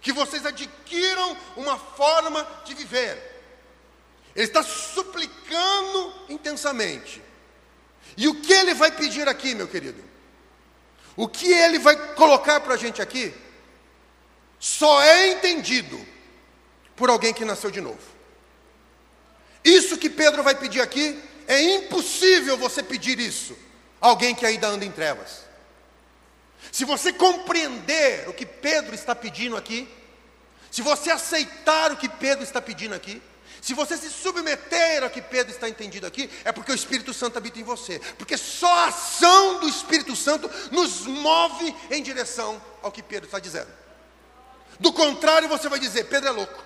que 0.00 0.12
vocês 0.12 0.46
adquiram 0.46 1.36
uma 1.56 1.76
forma 1.76 2.46
de 2.64 2.74
viver. 2.74 3.29
Ele 4.34 4.46
está 4.46 4.62
suplicando 4.62 6.14
intensamente. 6.28 7.22
E 8.16 8.28
o 8.28 8.40
que 8.40 8.52
ele 8.52 8.74
vai 8.74 8.90
pedir 8.90 9.28
aqui, 9.28 9.54
meu 9.54 9.68
querido? 9.68 10.02
O 11.16 11.28
que 11.28 11.52
ele 11.52 11.78
vai 11.78 12.14
colocar 12.14 12.60
para 12.60 12.74
a 12.74 12.76
gente 12.76 13.02
aqui? 13.02 13.34
Só 14.58 15.02
é 15.02 15.28
entendido 15.28 15.98
por 16.94 17.08
alguém 17.08 17.32
que 17.32 17.44
nasceu 17.44 17.70
de 17.70 17.80
novo. 17.80 18.00
Isso 19.64 19.98
que 19.98 20.08
Pedro 20.08 20.42
vai 20.42 20.54
pedir 20.54 20.80
aqui, 20.80 21.20
é 21.46 21.60
impossível 21.76 22.56
você 22.56 22.82
pedir 22.82 23.18
isso 23.18 23.56
a 24.00 24.08
alguém 24.08 24.34
que 24.34 24.46
ainda 24.46 24.68
anda 24.68 24.84
em 24.84 24.90
trevas. 24.90 25.44
Se 26.70 26.84
você 26.84 27.12
compreender 27.12 28.28
o 28.28 28.32
que 28.32 28.46
Pedro 28.46 28.94
está 28.94 29.14
pedindo 29.14 29.56
aqui, 29.56 29.88
se 30.70 30.82
você 30.82 31.10
aceitar 31.10 31.90
o 31.90 31.96
que 31.96 32.08
Pedro 32.08 32.44
está 32.44 32.60
pedindo 32.60 32.94
aqui, 32.94 33.20
se 33.60 33.74
você 33.74 33.96
se 33.96 34.08
submeter 34.08 35.02
ao 35.02 35.10
que 35.10 35.20
Pedro 35.20 35.52
está 35.52 35.68
entendido 35.68 36.06
aqui, 36.06 36.30
é 36.44 36.52
porque 36.52 36.72
o 36.72 36.74
Espírito 36.74 37.12
Santo 37.12 37.36
habita 37.36 37.58
em 37.58 37.62
você. 37.62 38.00
Porque 38.16 38.36
só 38.36 38.72
a 38.72 38.86
ação 38.86 39.60
do 39.60 39.68
Espírito 39.68 40.16
Santo 40.16 40.50
nos 40.70 41.06
move 41.06 41.74
em 41.90 42.02
direção 42.02 42.60
ao 42.82 42.90
que 42.90 43.02
Pedro 43.02 43.26
está 43.26 43.38
dizendo. 43.38 43.68
Do 44.78 44.92
contrário, 44.92 45.48
você 45.48 45.68
vai 45.68 45.78
dizer: 45.78 46.04
Pedro 46.04 46.28
é 46.28 46.32
louco. 46.32 46.64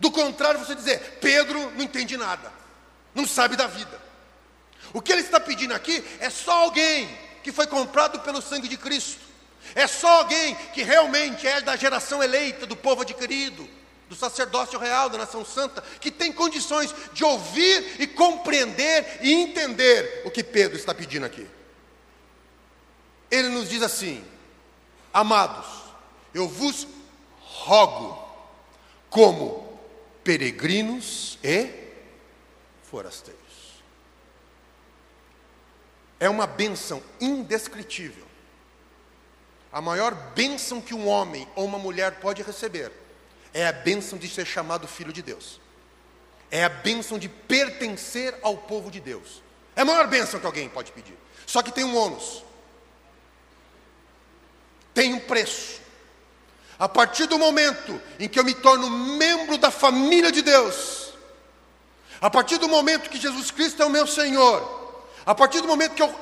Do 0.00 0.10
contrário, 0.10 0.58
você 0.58 0.74
vai 0.74 0.76
dizer: 0.76 1.18
Pedro 1.20 1.70
não 1.72 1.82
entende 1.82 2.16
nada, 2.16 2.50
não 3.14 3.26
sabe 3.26 3.56
da 3.56 3.66
vida. 3.66 4.00
O 4.92 5.02
que 5.02 5.12
ele 5.12 5.20
está 5.22 5.38
pedindo 5.38 5.74
aqui 5.74 6.02
é 6.18 6.30
só 6.30 6.52
alguém 6.52 7.08
que 7.42 7.52
foi 7.52 7.66
comprado 7.66 8.20
pelo 8.20 8.40
sangue 8.40 8.68
de 8.68 8.78
Cristo. 8.78 9.20
É 9.74 9.86
só 9.86 10.20
alguém 10.20 10.54
que 10.72 10.82
realmente 10.82 11.46
é 11.46 11.60
da 11.60 11.76
geração 11.76 12.22
eleita, 12.22 12.66
do 12.66 12.76
povo 12.76 13.02
adquirido, 13.02 13.68
do 14.08 14.14
sacerdócio 14.14 14.78
real, 14.78 15.08
da 15.08 15.18
nação 15.18 15.44
santa, 15.44 15.82
que 16.00 16.10
tem 16.10 16.32
condições 16.32 16.94
de 17.12 17.24
ouvir 17.24 18.00
e 18.00 18.06
compreender 18.06 19.20
e 19.22 19.32
entender 19.32 20.22
o 20.24 20.30
que 20.30 20.44
Pedro 20.44 20.76
está 20.76 20.94
pedindo 20.94 21.26
aqui. 21.26 21.46
Ele 23.30 23.48
nos 23.48 23.68
diz 23.68 23.82
assim: 23.82 24.24
Amados, 25.12 25.66
eu 26.32 26.48
vos 26.48 26.86
rogo, 27.40 28.22
como 29.08 29.80
peregrinos 30.22 31.38
e 31.42 31.68
forasteiros 32.82 33.44
é 36.24 36.28
uma 36.28 36.46
bênção 36.46 37.02
indescritível. 37.20 38.24
A 39.70 39.80
maior 39.80 40.14
bênção 40.34 40.80
que 40.80 40.94
um 40.94 41.06
homem 41.06 41.46
ou 41.54 41.66
uma 41.66 41.78
mulher 41.78 42.20
pode 42.20 42.42
receber 42.42 42.90
é 43.54 43.68
a 43.68 43.72
bênção 43.72 44.18
de 44.18 44.28
ser 44.28 44.44
chamado 44.44 44.88
filho 44.88 45.12
de 45.12 45.22
Deus. 45.22 45.60
É 46.50 46.64
a 46.64 46.68
bênção 46.68 47.18
de 47.18 47.28
pertencer 47.28 48.36
ao 48.42 48.56
povo 48.58 48.90
de 48.90 49.00
Deus. 49.00 49.42
É 49.76 49.82
a 49.82 49.84
maior 49.84 50.08
bênção 50.08 50.40
que 50.40 50.46
alguém 50.46 50.68
pode 50.68 50.90
pedir. 50.90 51.16
Só 51.46 51.62
que 51.62 51.70
tem 51.72 51.84
um 51.84 51.96
ônus. 51.96 52.44
Tem 54.92 55.14
um 55.14 55.20
preço. 55.20 55.80
A 56.76 56.88
partir 56.88 57.26
do 57.26 57.38
momento 57.38 58.00
em 58.18 58.28
que 58.28 58.38
eu 58.38 58.44
me 58.44 58.54
torno 58.54 58.90
membro 58.90 59.56
da 59.56 59.70
família 59.70 60.32
de 60.32 60.42
Deus, 60.42 61.14
a 62.20 62.28
partir 62.28 62.58
do 62.58 62.68
momento 62.68 63.08
que 63.08 63.20
Jesus 63.20 63.52
Cristo 63.52 63.82
é 63.82 63.86
o 63.86 63.90
meu 63.90 64.06
Senhor, 64.06 65.06
a 65.24 65.34
partir 65.34 65.60
do 65.60 65.68
momento 65.68 65.94
que 65.94 66.02
eu 66.02 66.12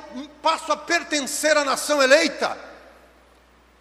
passo 0.41 0.71
a 0.71 0.77
pertencer 0.77 1.57
à 1.57 1.65
nação 1.65 2.01
eleita, 2.01 2.57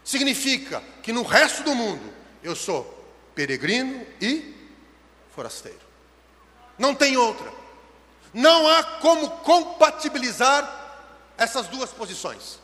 significa 0.02 0.82
que 1.02 1.12
no 1.12 1.23
resto 1.23 1.62
do 1.62 1.75
mundo 1.75 2.12
eu 2.42 2.56
sou 2.56 3.01
peregrino 3.34 4.06
e 4.20 4.54
forasteiro. 5.34 5.80
Não 6.78 6.94
tem 6.94 7.16
outra. 7.16 7.52
Não 8.32 8.66
há 8.66 8.82
como 8.82 9.30
compatibilizar 9.38 10.80
essas 11.36 11.66
duas 11.68 11.90
posições. 11.90 12.58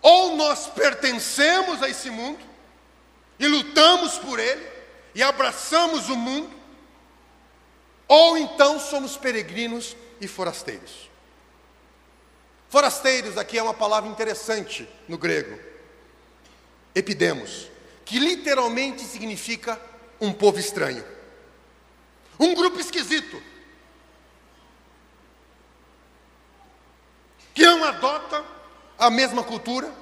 Ou 0.00 0.36
nós 0.36 0.66
pertencemos 0.66 1.82
a 1.82 1.88
esse 1.88 2.10
mundo 2.10 2.44
e 3.38 3.46
lutamos 3.46 4.18
por 4.18 4.38
ele 4.38 4.66
e 5.14 5.22
abraçamos 5.22 6.08
o 6.08 6.16
mundo, 6.16 6.50
ou 8.06 8.36
então 8.36 8.78
somos 8.78 9.16
peregrinos 9.16 9.96
e 10.20 10.28
forasteiros. 10.28 11.10
Forasteiros 12.68 13.36
aqui 13.36 13.58
é 13.58 13.62
uma 13.62 13.74
palavra 13.74 14.08
interessante 14.10 14.88
no 15.08 15.16
grego. 15.16 15.58
Epidemos, 16.94 17.68
que 18.08 18.18
literalmente 18.18 19.02
significa 19.02 19.78
um 20.18 20.32
povo 20.32 20.58
estranho. 20.58 21.04
Um 22.40 22.54
grupo 22.54 22.80
esquisito. 22.80 23.42
Que 27.52 27.66
não 27.66 27.84
adota 27.84 28.42
a 28.98 29.10
mesma 29.10 29.44
cultura, 29.44 29.92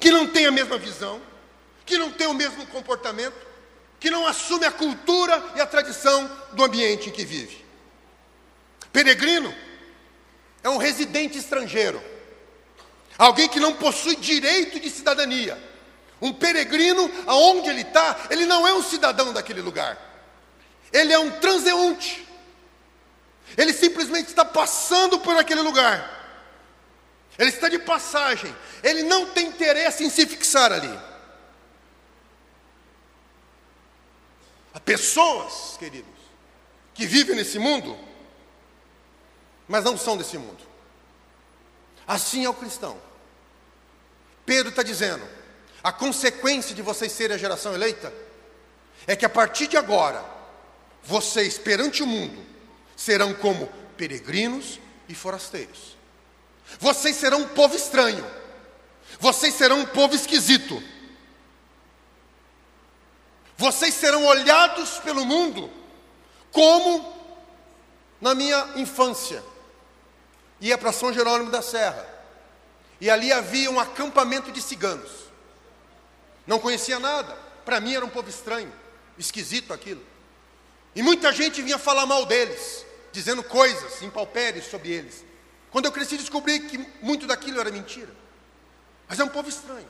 que 0.00 0.10
não 0.10 0.26
tem 0.26 0.44
a 0.46 0.50
mesma 0.50 0.76
visão, 0.76 1.22
que 1.86 1.96
não 1.96 2.10
tem 2.10 2.26
o 2.26 2.34
mesmo 2.34 2.66
comportamento, 2.66 3.46
que 4.00 4.10
não 4.10 4.26
assume 4.26 4.66
a 4.66 4.72
cultura 4.72 5.52
e 5.54 5.60
a 5.60 5.66
tradição 5.66 6.28
do 6.52 6.64
ambiente 6.64 7.10
em 7.10 7.12
que 7.12 7.24
vive. 7.24 7.64
Peregrino 8.92 9.54
é 10.64 10.68
um 10.68 10.78
residente 10.78 11.38
estrangeiro, 11.38 12.02
alguém 13.16 13.48
que 13.48 13.60
não 13.60 13.72
possui 13.74 14.16
direito 14.16 14.80
de 14.80 14.90
cidadania. 14.90 15.70
Um 16.22 16.32
peregrino, 16.32 17.10
aonde 17.26 17.68
ele 17.68 17.80
está, 17.80 18.28
ele 18.30 18.46
não 18.46 18.64
é 18.66 18.72
um 18.72 18.80
cidadão 18.80 19.32
daquele 19.32 19.60
lugar, 19.60 19.98
ele 20.92 21.12
é 21.12 21.18
um 21.18 21.32
transeunte, 21.40 22.28
ele 23.58 23.72
simplesmente 23.72 24.28
está 24.28 24.44
passando 24.44 25.18
por 25.18 25.36
aquele 25.36 25.62
lugar, 25.62 26.22
ele 27.36 27.50
está 27.50 27.68
de 27.68 27.80
passagem, 27.80 28.54
ele 28.84 29.02
não 29.02 29.26
tem 29.26 29.48
interesse 29.48 30.04
em 30.04 30.10
se 30.10 30.24
fixar 30.24 30.72
ali. 30.72 30.96
Há 34.72 34.78
pessoas, 34.78 35.76
queridos, 35.76 36.08
que 36.94 37.04
vivem 37.04 37.34
nesse 37.34 37.58
mundo, 37.58 37.98
mas 39.66 39.82
não 39.82 39.98
são 39.98 40.16
desse 40.16 40.38
mundo. 40.38 40.62
Assim 42.06 42.44
é 42.44 42.48
o 42.48 42.54
cristão. 42.54 42.96
Pedro 44.46 44.70
está 44.70 44.84
dizendo: 44.84 45.41
a 45.82 45.92
consequência 45.92 46.74
de 46.74 46.82
vocês 46.82 47.12
serem 47.12 47.34
a 47.34 47.38
geração 47.38 47.74
eleita 47.74 48.12
é 49.06 49.16
que 49.16 49.24
a 49.24 49.28
partir 49.28 49.66
de 49.66 49.76
agora, 49.76 50.24
vocês 51.02 51.58
perante 51.58 52.02
o 52.02 52.06
mundo 52.06 52.44
serão 52.96 53.34
como 53.34 53.66
peregrinos 53.96 54.78
e 55.08 55.14
forasteiros. 55.14 55.96
Vocês 56.78 57.16
serão 57.16 57.40
um 57.40 57.48
povo 57.48 57.74
estranho. 57.74 58.24
Vocês 59.18 59.54
serão 59.54 59.80
um 59.80 59.86
povo 59.86 60.14
esquisito. 60.14 60.82
Vocês 63.56 63.94
serão 63.94 64.24
olhados 64.24 64.98
pelo 65.00 65.24
mundo 65.24 65.70
como 66.50 67.12
na 68.20 68.34
minha 68.34 68.72
infância 68.76 69.42
ia 70.60 70.78
para 70.78 70.92
São 70.92 71.12
Jerônimo 71.12 71.50
da 71.50 71.60
Serra. 71.60 72.08
E 73.00 73.10
ali 73.10 73.32
havia 73.32 73.70
um 73.70 73.80
acampamento 73.80 74.52
de 74.52 74.62
ciganos. 74.62 75.10
Não 76.46 76.58
conhecia 76.58 76.98
nada. 76.98 77.34
Para 77.64 77.80
mim 77.80 77.94
era 77.94 78.04
um 78.04 78.08
povo 78.08 78.28
estranho, 78.28 78.72
esquisito 79.18 79.72
aquilo. 79.72 80.04
E 80.94 81.02
muita 81.02 81.32
gente 81.32 81.62
vinha 81.62 81.78
falar 81.78 82.06
mal 82.06 82.26
deles, 82.26 82.84
dizendo 83.12 83.42
coisas 83.42 84.02
impalpéreis 84.02 84.66
sobre 84.66 84.90
eles. 84.90 85.24
Quando 85.70 85.86
eu 85.86 85.92
cresci, 85.92 86.18
descobri 86.18 86.60
que 86.60 86.78
muito 87.00 87.26
daquilo 87.26 87.60
era 87.60 87.70
mentira. 87.70 88.14
Mas 89.08 89.18
é 89.18 89.24
um 89.24 89.28
povo 89.28 89.48
estranho. 89.48 89.88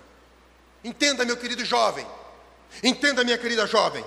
Entenda, 0.84 1.24
meu 1.24 1.36
querido 1.36 1.64
jovem. 1.64 2.06
Entenda, 2.82 3.24
minha 3.24 3.38
querida 3.38 3.66
jovem. 3.66 4.04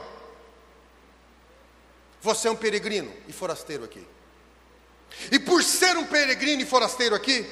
Você 2.22 2.48
é 2.48 2.52
um 2.52 2.56
peregrino 2.56 3.14
e 3.28 3.34
forasteiro 3.34 3.84
aqui. 3.84 4.06
E 5.32 5.40
por 5.40 5.64
ser 5.64 5.98
um 5.98 6.06
peregrino 6.06 6.62
e 6.62 6.66
forasteiro 6.66 7.14
aqui, 7.16 7.46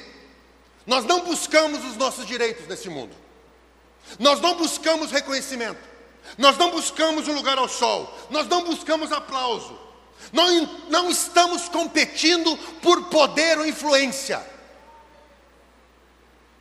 nós 0.86 1.04
não 1.04 1.24
buscamos 1.24 1.84
os 1.84 1.96
nossos 1.96 2.26
direitos 2.26 2.66
nesse 2.66 2.88
mundo. 2.88 3.14
Nós 4.18 4.40
não 4.40 4.56
buscamos 4.56 5.10
reconhecimento. 5.10 5.80
Nós 6.38 6.56
não 6.56 6.70
buscamos 6.70 7.28
um 7.28 7.34
lugar 7.34 7.58
ao 7.58 7.68
sol. 7.68 8.12
Nós 8.30 8.46
não 8.46 8.64
buscamos 8.64 9.12
aplauso. 9.12 9.78
Não, 10.32 10.62
não 10.88 11.10
estamos 11.10 11.68
competindo 11.68 12.56
por 12.80 13.04
poder 13.04 13.58
ou 13.58 13.66
influência. 13.66 14.44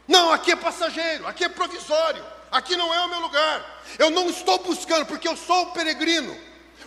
Não, 0.07 0.31
aqui 0.31 0.51
é 0.51 0.55
passageiro, 0.55 1.25
aqui 1.27 1.45
é 1.45 1.49
provisório, 1.49 2.23
aqui 2.51 2.75
não 2.75 2.93
é 2.93 3.01
o 3.05 3.09
meu 3.09 3.21
lugar. 3.21 3.83
Eu 3.97 4.09
não 4.09 4.29
estou 4.29 4.59
buscando, 4.59 5.05
porque 5.05 5.27
eu 5.27 5.37
sou 5.37 5.67
peregrino, 5.67 6.37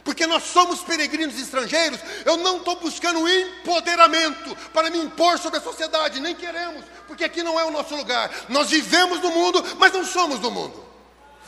porque 0.06 0.24
nós 0.24 0.44
somos 0.44 0.82
peregrinos 0.82 1.36
estrangeiros, 1.38 1.98
eu 2.24 2.36
não 2.36 2.58
estou 2.58 2.76
buscando 2.76 3.28
empoderamento 3.28 4.56
para 4.72 4.88
me 4.88 4.98
impor 4.98 5.36
sobre 5.36 5.58
a 5.58 5.62
sociedade, 5.62 6.20
nem 6.20 6.32
queremos, 6.32 6.84
porque 7.08 7.24
aqui 7.24 7.42
não 7.42 7.58
é 7.58 7.64
o 7.64 7.72
nosso 7.72 7.96
lugar. 7.96 8.30
Nós 8.48 8.70
vivemos 8.70 9.20
no 9.20 9.30
mundo, 9.32 9.62
mas 9.78 9.92
não 9.92 10.04
somos 10.04 10.38
do 10.38 10.48
mundo. 10.48 10.86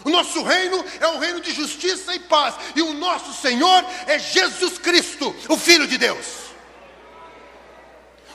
O 0.05 0.11
nosso 0.11 0.43
reino 0.43 0.85
é 0.99 1.07
um 1.07 1.19
reino 1.19 1.41
de 1.41 1.53
justiça 1.53 2.12
e 2.17 2.19
paz, 2.19 2.57
e 2.75 2.83
o 2.83 2.95
nosso 2.95 3.33
Senhor 3.41 3.85
é 4.09 4.19
Jesus 4.19 4.77
Cristo, 4.77 5.35
o 5.49 5.57
Filho 5.57 5.87
de 5.87 5.97
Deus. 5.97 6.48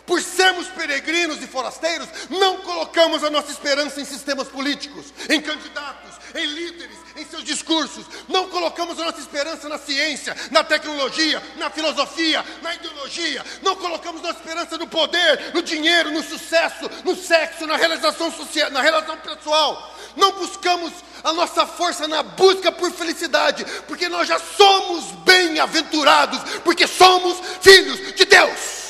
Por 0.05 0.21
sermos 0.21 0.67
peregrinos 0.67 1.41
e 1.41 1.47
forasteiros, 1.47 2.09
não 2.29 2.57
colocamos 2.57 3.23
a 3.23 3.29
nossa 3.29 3.51
esperança 3.51 4.01
em 4.01 4.05
sistemas 4.05 4.49
políticos, 4.49 5.13
em 5.29 5.39
candidatos, 5.39 6.11
em 6.35 6.45
líderes, 6.45 6.97
em 7.15 7.25
seus 7.25 7.43
discursos. 7.43 8.05
Não 8.27 8.49
colocamos 8.49 8.99
a 8.99 9.05
nossa 9.05 9.19
esperança 9.19 9.69
na 9.69 9.77
ciência, 9.77 10.35
na 10.51 10.61
tecnologia, 10.61 11.41
na 11.55 11.69
filosofia, 11.69 12.43
na 12.61 12.75
ideologia. 12.75 13.45
Não 13.61 13.77
colocamos 13.77 14.21
nossa 14.21 14.39
esperança 14.39 14.77
no 14.77 14.87
poder, 14.87 15.53
no 15.53 15.61
dinheiro, 15.61 16.11
no 16.11 16.21
sucesso, 16.21 16.89
no 17.05 17.15
sexo, 17.15 17.65
na 17.65 17.77
realização 17.77 18.29
social, 18.29 18.69
na 18.71 18.81
relação 18.81 19.17
pessoal. 19.17 19.95
Não 20.17 20.33
buscamos 20.33 20.91
a 21.23 21.31
nossa 21.31 21.65
força 21.65 22.09
na 22.09 22.21
busca 22.21 22.73
por 22.73 22.91
felicidade, 22.91 23.65
porque 23.87 24.09
nós 24.09 24.27
já 24.27 24.37
somos 24.37 25.05
bem-aventurados, 25.23 26.39
porque 26.61 26.85
somos 26.87 27.37
filhos 27.61 28.15
de 28.15 28.25
Deus. 28.25 28.82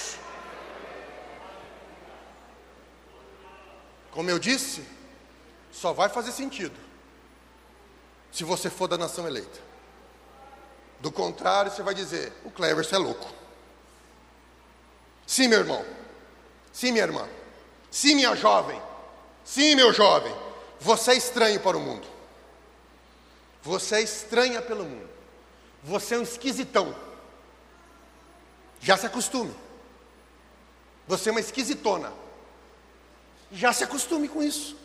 Como 4.13 4.29
eu 4.29 4.37
disse, 4.37 4.85
só 5.71 5.91
vai 5.91 6.07
fazer 6.07 6.31
sentido 6.31 6.79
se 8.31 8.43
você 8.43 8.69
for 8.69 8.87
da 8.87 8.97
nação 8.97 9.27
eleita. 9.27 9.59
Do 10.99 11.11
contrário, 11.11 11.71
você 11.71 11.81
vai 11.81 11.95
dizer: 11.95 12.31
o 12.45 12.51
Cleverson 12.51 12.95
é 12.95 12.99
louco. 12.99 13.27
Sim, 15.25 15.47
meu 15.47 15.59
irmão. 15.59 15.83
Sim, 16.71 16.91
minha 16.91 17.03
irmã. 17.03 17.27
Sim, 17.89 18.15
minha 18.15 18.35
jovem. 18.35 18.79
Sim, 19.43 19.75
meu 19.75 19.91
jovem. 19.91 20.33
Você 20.79 21.11
é 21.11 21.15
estranho 21.15 21.59
para 21.59 21.77
o 21.77 21.79
mundo. 21.79 22.07
Você 23.63 23.95
é 23.95 24.01
estranha 24.01 24.61
pelo 24.61 24.85
mundo. 24.85 25.09
Você 25.83 26.15
é 26.15 26.19
um 26.19 26.23
esquisitão. 26.23 26.95
Já 28.79 28.95
se 28.95 29.05
acostume. 29.05 29.55
Você 31.07 31.29
é 31.29 31.31
uma 31.31 31.39
esquisitona. 31.39 32.22
Já 33.53 33.71
se 33.71 33.83
acostume 33.83 34.27
com 34.27 34.41
isso. 34.41 34.75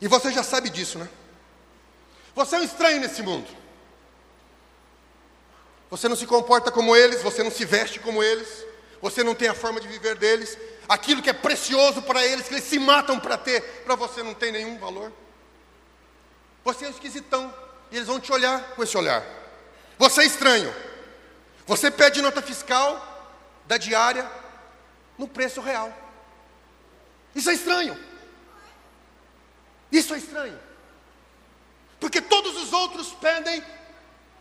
E 0.00 0.06
você 0.06 0.30
já 0.30 0.42
sabe 0.42 0.70
disso, 0.70 0.98
né? 0.98 1.08
Você 2.34 2.54
é 2.54 2.60
um 2.60 2.62
estranho 2.62 3.00
nesse 3.00 3.22
mundo. 3.22 3.48
Você 5.90 6.08
não 6.08 6.14
se 6.16 6.26
comporta 6.26 6.70
como 6.70 6.94
eles, 6.94 7.22
você 7.22 7.42
não 7.42 7.50
se 7.50 7.64
veste 7.64 7.98
como 7.98 8.22
eles, 8.22 8.64
você 9.00 9.24
não 9.24 9.34
tem 9.34 9.48
a 9.48 9.54
forma 9.54 9.80
de 9.80 9.88
viver 9.88 10.16
deles. 10.16 10.56
Aquilo 10.88 11.22
que 11.22 11.30
é 11.30 11.32
precioso 11.32 12.02
para 12.02 12.24
eles, 12.24 12.46
que 12.46 12.54
eles 12.54 12.64
se 12.64 12.78
matam 12.78 13.18
para 13.18 13.36
ter, 13.36 13.60
para 13.84 13.96
você 13.96 14.22
não 14.22 14.34
tem 14.34 14.52
nenhum 14.52 14.78
valor. 14.78 15.12
Você 16.64 16.84
é 16.84 16.88
um 16.88 16.92
esquisitão, 16.92 17.52
e 17.90 17.96
eles 17.96 18.06
vão 18.06 18.20
te 18.20 18.32
olhar 18.32 18.74
com 18.74 18.82
esse 18.82 18.96
olhar. 18.96 19.24
Você 19.98 20.22
é 20.22 20.26
estranho. 20.26 20.74
Você 21.66 21.90
pede 21.90 22.22
nota 22.22 22.42
fiscal 22.42 23.34
da 23.66 23.76
diária 23.76 24.30
no 25.18 25.26
preço 25.26 25.60
real. 25.60 26.05
Isso 27.36 27.50
é 27.50 27.52
estranho. 27.52 27.96
Isso 29.92 30.14
é 30.14 30.18
estranho. 30.18 30.58
Porque 32.00 32.22
todos 32.22 32.56
os 32.56 32.72
outros 32.72 33.12
pedem, 33.12 33.62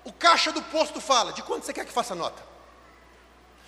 o 0.06 0.14
caixa 0.14 0.52
do 0.54 0.62
posto 0.64 1.02
fala, 1.02 1.34
de 1.34 1.44
quanto 1.44 1.66
você 1.66 1.74
quer 1.74 1.86
que 1.86 1.92
faça 1.92 2.14
a 2.14 2.16
nota? 2.16 2.42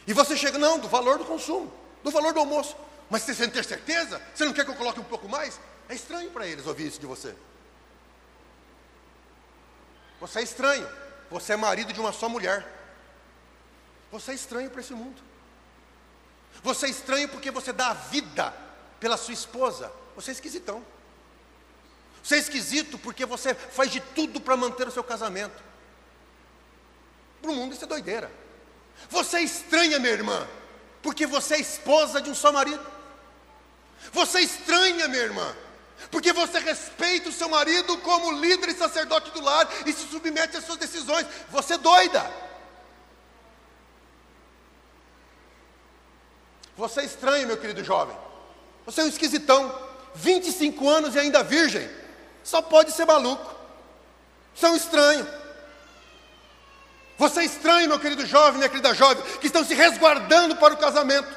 E 0.08 0.14
você 0.14 0.38
chega, 0.38 0.58
não, 0.58 0.80
do 0.80 0.88
valor 0.88 1.18
do 1.18 1.26
consumo, 1.26 1.72
do 2.02 2.10
valor 2.10 2.34
do 2.34 2.40
almoço. 2.40 2.78
Mas 3.10 3.24
você 3.24 3.36
sem 3.36 3.50
ter 3.50 3.66
certeza? 3.66 4.22
Você 4.34 4.46
não 4.46 4.54
quer 4.54 4.64
que 4.64 4.72
eu 4.72 4.76
coloque 4.76 5.00
um 5.02 5.04
pouco 5.04 5.28
mais? 5.28 5.60
É 5.90 5.94
estranho 5.94 6.32
para 6.32 6.48
eles 6.48 6.66
ouvir 6.66 6.88
isso 6.88 7.00
de 7.00 7.06
você. 7.06 7.36
Você 10.22 10.40
é 10.40 10.44
estranho. 10.44 10.90
Você 11.30 11.52
é 11.52 11.58
marido 11.58 11.92
de 11.92 12.00
uma 12.00 12.14
só 12.14 12.30
mulher. 12.30 12.66
Você 14.10 14.32
é 14.32 14.36
estranho 14.36 14.70
para 14.70 14.80
esse 14.80 14.94
mundo. 14.94 15.22
Você 16.64 16.86
é 16.86 16.90
estranho 16.90 17.28
porque 17.28 17.52
você 17.52 17.74
dá 17.74 17.90
a 17.90 17.94
vida 17.94 18.67
pela 19.00 19.18
sua 19.18 19.34
esposa, 19.34 19.92
você 20.16 20.32
é 20.32 20.34
esquisitão. 20.34 20.84
Você 22.24 22.36
é 22.36 22.40
esquisito 22.40 22.98
porque 22.98 23.26
você 23.26 23.54
faz 23.54 23.92
de 23.92 24.02
tudo 24.02 24.42
para 24.42 24.58
manter 24.58 24.88
o 24.88 24.92
seu 24.92 25.04
casamento. 25.04 25.64
Para 27.42 27.52
o 27.52 27.56
mundo 27.56 27.74
isso 27.74 27.86
é 27.86 27.88
doideira. 27.88 28.30
Você 29.10 29.38
é 29.38 29.44
estranha, 29.44 30.00
minha 30.00 30.12
irmã, 30.12 30.48
porque 31.02 31.26
você 31.26 31.56
é 31.56 31.60
esposa 31.60 32.20
de 32.20 32.30
um 32.30 32.36
só 32.36 32.52
marido. 32.52 32.86
Você 34.12 34.40
é 34.40 34.42
estranha, 34.42 35.08
minha 35.08 35.24
irmã, 35.24 35.56
porque 36.12 36.34
você 36.34 36.60
respeita 36.60 37.30
o 37.30 37.32
seu 37.32 37.48
marido 37.48 37.98
como 38.00 38.32
líder 38.32 38.70
e 38.70 38.76
sacerdote 38.76 39.32
do 39.32 39.42
lar 39.42 39.68
e 39.86 39.94
se 39.94 40.08
submete 40.08 40.58
às 40.58 40.66
suas 40.66 40.78
decisões. 40.78 41.26
Você 41.50 41.76
é 41.76 41.78
doida. 41.78 42.30
Você 46.76 47.02
é 47.02 47.06
estranho, 47.06 47.48
meu 47.48 47.58
querido 47.58 47.84
jovem. 47.84 48.27
Você 48.88 49.02
é 49.02 49.04
um 49.04 49.10
esquisitão, 49.10 49.78
25 50.16 50.90
anos 50.90 51.14
e 51.14 51.20
ainda 51.20 51.44
virgem. 51.44 51.88
Só 52.42 52.62
pode 52.62 52.94
ser 52.94 53.06
maluco. 53.06 53.54
Você 54.56 54.66
é 54.66 54.70
um 54.70 54.78
estranho. 54.78 55.28
Você 57.18 57.42
é 57.42 57.44
estranho, 57.44 57.90
meu 57.90 58.00
querido 58.00 58.26
jovem, 58.26 58.60
minha 58.60 58.70
querida 58.70 58.94
jovem, 58.94 59.22
que 59.42 59.48
estão 59.48 59.66
se 59.66 59.74
resguardando 59.74 60.56
para 60.56 60.74
o 60.74 60.78
casamento, 60.78 61.28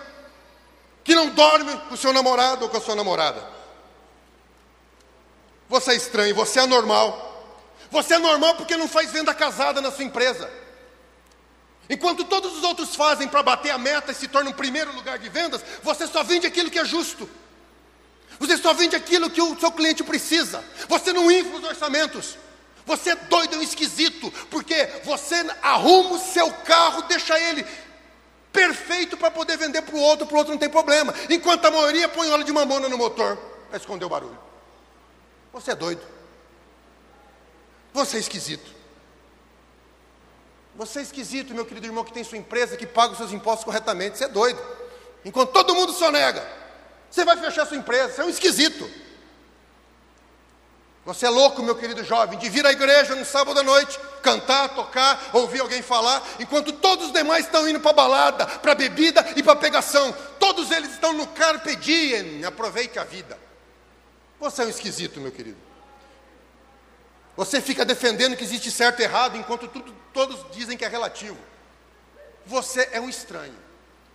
que 1.02 1.12
não 1.12 1.30
dorme 1.30 1.76
com 1.88 1.94
o 1.94 1.96
seu 1.96 2.12
namorado 2.12 2.66
ou 2.66 2.70
com 2.70 2.76
a 2.76 2.80
sua 2.80 2.94
namorada. 2.94 3.42
Você 5.68 5.90
é 5.90 5.96
estranho, 5.96 6.36
você 6.36 6.60
é 6.60 6.62
anormal. 6.62 7.26
Você 7.90 8.14
é 8.14 8.18
normal 8.18 8.54
porque 8.54 8.76
não 8.76 8.86
faz 8.86 9.10
venda 9.10 9.34
casada 9.34 9.80
na 9.80 9.90
sua 9.90 10.04
empresa. 10.04 10.48
Enquanto 11.88 12.22
todos 12.22 12.56
os 12.56 12.62
outros 12.62 12.94
fazem 12.94 13.26
para 13.26 13.42
bater 13.42 13.70
a 13.70 13.78
meta 13.78 14.12
e 14.12 14.14
se 14.14 14.28
tornam 14.28 14.52
primeiro 14.52 14.94
lugar 14.94 15.18
de 15.18 15.28
vendas, 15.28 15.60
você 15.82 16.06
só 16.06 16.22
vende 16.22 16.46
aquilo 16.46 16.70
que 16.70 16.78
é 16.78 16.84
justo. 16.84 17.28
Você 18.40 18.56
só 18.56 18.72
vende 18.72 18.96
aquilo 18.96 19.28
que 19.28 19.40
o 19.40 19.60
seu 19.60 19.70
cliente 19.70 20.02
precisa. 20.02 20.64
Você 20.88 21.12
não 21.12 21.30
infla 21.30 21.58
os 21.58 21.64
orçamentos. 21.64 22.38
Você 22.86 23.10
é 23.10 23.14
doido, 23.14 23.54
é 23.54 23.58
um 23.58 23.62
esquisito, 23.62 24.32
porque 24.50 24.88
você 25.04 25.36
arruma 25.62 26.16
o 26.16 26.18
seu 26.18 26.50
carro, 26.50 27.02
deixa 27.02 27.38
ele 27.38 27.64
perfeito 28.50 29.16
para 29.16 29.30
poder 29.30 29.56
vender 29.58 29.82
para 29.82 29.94
o 29.94 30.00
outro, 30.00 30.26
para 30.26 30.34
o 30.34 30.38
outro 30.38 30.52
não 30.52 30.58
tem 30.58 30.70
problema. 30.70 31.14
Enquanto 31.28 31.66
a 31.66 31.70
maioria 31.70 32.08
põe 32.08 32.30
óleo 32.30 32.42
de 32.42 32.50
mamona 32.50 32.88
no 32.88 32.96
motor 32.96 33.36
para 33.68 33.76
esconder 33.76 34.06
o 34.06 34.08
barulho. 34.08 34.38
Você 35.52 35.72
é 35.72 35.74
doido. 35.74 36.02
Você 37.92 38.16
é 38.16 38.20
esquisito. 38.20 38.70
Você 40.76 41.00
é 41.00 41.02
esquisito, 41.02 41.52
meu 41.52 41.66
querido 41.66 41.86
irmão, 41.86 42.02
que 42.02 42.12
tem 42.12 42.24
sua 42.24 42.38
empresa, 42.38 42.76
que 42.76 42.86
paga 42.86 43.12
os 43.12 43.18
seus 43.18 43.32
impostos 43.32 43.64
corretamente. 43.64 44.16
Você 44.16 44.24
é 44.24 44.28
doido. 44.28 44.60
Enquanto 45.26 45.52
todo 45.52 45.74
mundo 45.74 45.92
só 45.92 46.10
nega, 46.10 46.59
você 47.10 47.24
vai 47.24 47.36
fechar 47.36 47.66
sua 47.66 47.76
empresa. 47.76 48.14
Você 48.14 48.20
é 48.20 48.24
um 48.24 48.30
esquisito. 48.30 48.88
Você 51.04 51.26
é 51.26 51.30
louco, 51.30 51.62
meu 51.62 51.74
querido 51.74 52.04
jovem, 52.04 52.38
de 52.38 52.48
vir 52.48 52.64
à 52.64 52.70
igreja 52.70 53.16
no 53.16 53.24
sábado 53.24 53.58
à 53.58 53.62
noite, 53.62 53.98
cantar, 54.22 54.68
tocar, 54.68 55.30
ouvir 55.32 55.60
alguém 55.60 55.82
falar, 55.82 56.22
enquanto 56.38 56.72
todos 56.74 57.06
os 57.06 57.12
demais 57.12 57.46
estão 57.46 57.66
indo 57.66 57.80
para 57.80 57.94
balada, 57.94 58.46
para 58.46 58.74
bebida 58.74 59.26
e 59.34 59.42
para 59.42 59.56
pegação. 59.56 60.14
Todos 60.38 60.70
eles 60.70 60.92
estão 60.92 61.12
no 61.14 61.26
carpe 61.26 61.74
diem, 61.76 62.44
aproveite 62.44 62.98
a 62.98 63.04
vida. 63.04 63.38
Você 64.38 64.62
é 64.62 64.66
um 64.66 64.68
esquisito, 64.68 65.20
meu 65.20 65.32
querido. 65.32 65.58
Você 67.36 67.60
fica 67.60 67.84
defendendo 67.84 68.36
que 68.36 68.44
existe 68.44 68.70
certo 68.70 69.00
e 69.00 69.04
errado, 69.04 69.36
enquanto 69.36 69.66
tudo, 69.68 69.94
todos 70.12 70.44
dizem 70.52 70.76
que 70.76 70.84
é 70.84 70.88
relativo. 70.88 71.38
Você 72.44 72.88
é 72.92 73.00
um 73.00 73.08
estranho. 73.08 73.56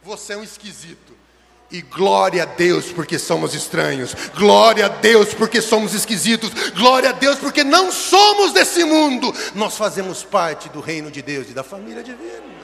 Você 0.03 0.33
é 0.33 0.37
um 0.37 0.43
esquisito. 0.43 1.24
E 1.71 1.81
glória 1.81 2.43
a 2.43 2.45
Deus 2.45 2.91
porque 2.91 3.17
somos 3.17 3.55
estranhos, 3.55 4.15
glória 4.35 4.85
a 4.85 4.89
Deus 4.89 5.33
porque 5.33 5.61
somos 5.61 5.95
esquisitos, 5.95 6.51
glória 6.71 7.09
a 7.09 7.13
Deus 7.13 7.39
porque 7.39 7.63
não 7.63 7.91
somos 7.91 8.53
desse 8.53 8.83
mundo, 8.83 9.33
nós 9.55 9.75
fazemos 9.75 10.23
parte 10.23 10.69
do 10.69 10.79
reino 10.79 11.09
de 11.09 11.23
Deus 11.23 11.49
e 11.49 11.53
da 11.53 11.63
família 11.63 12.03
divina. 12.03 12.55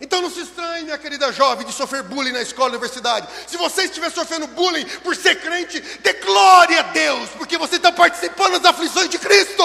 Então 0.00 0.22
não 0.22 0.30
se 0.30 0.40
estranhe, 0.40 0.84
minha 0.84 0.96
querida 0.96 1.30
jovem, 1.30 1.66
de 1.66 1.72
sofrer 1.72 2.02
bullying 2.02 2.32
na 2.32 2.40
escola 2.40 2.70
universidade. 2.70 3.28
Se 3.46 3.58
você 3.58 3.82
estiver 3.82 4.10
sofrendo 4.10 4.46
bullying 4.46 4.86
por 5.04 5.14
ser 5.14 5.36
crente, 5.40 5.78
dê 5.78 6.14
glória 6.14 6.80
a 6.80 6.84
Deus, 6.84 7.28
porque 7.36 7.58
você 7.58 7.76
está 7.76 7.92
participando 7.92 8.58
das 8.58 8.74
aflições 8.74 9.10
de 9.10 9.18
Cristo. 9.18 9.62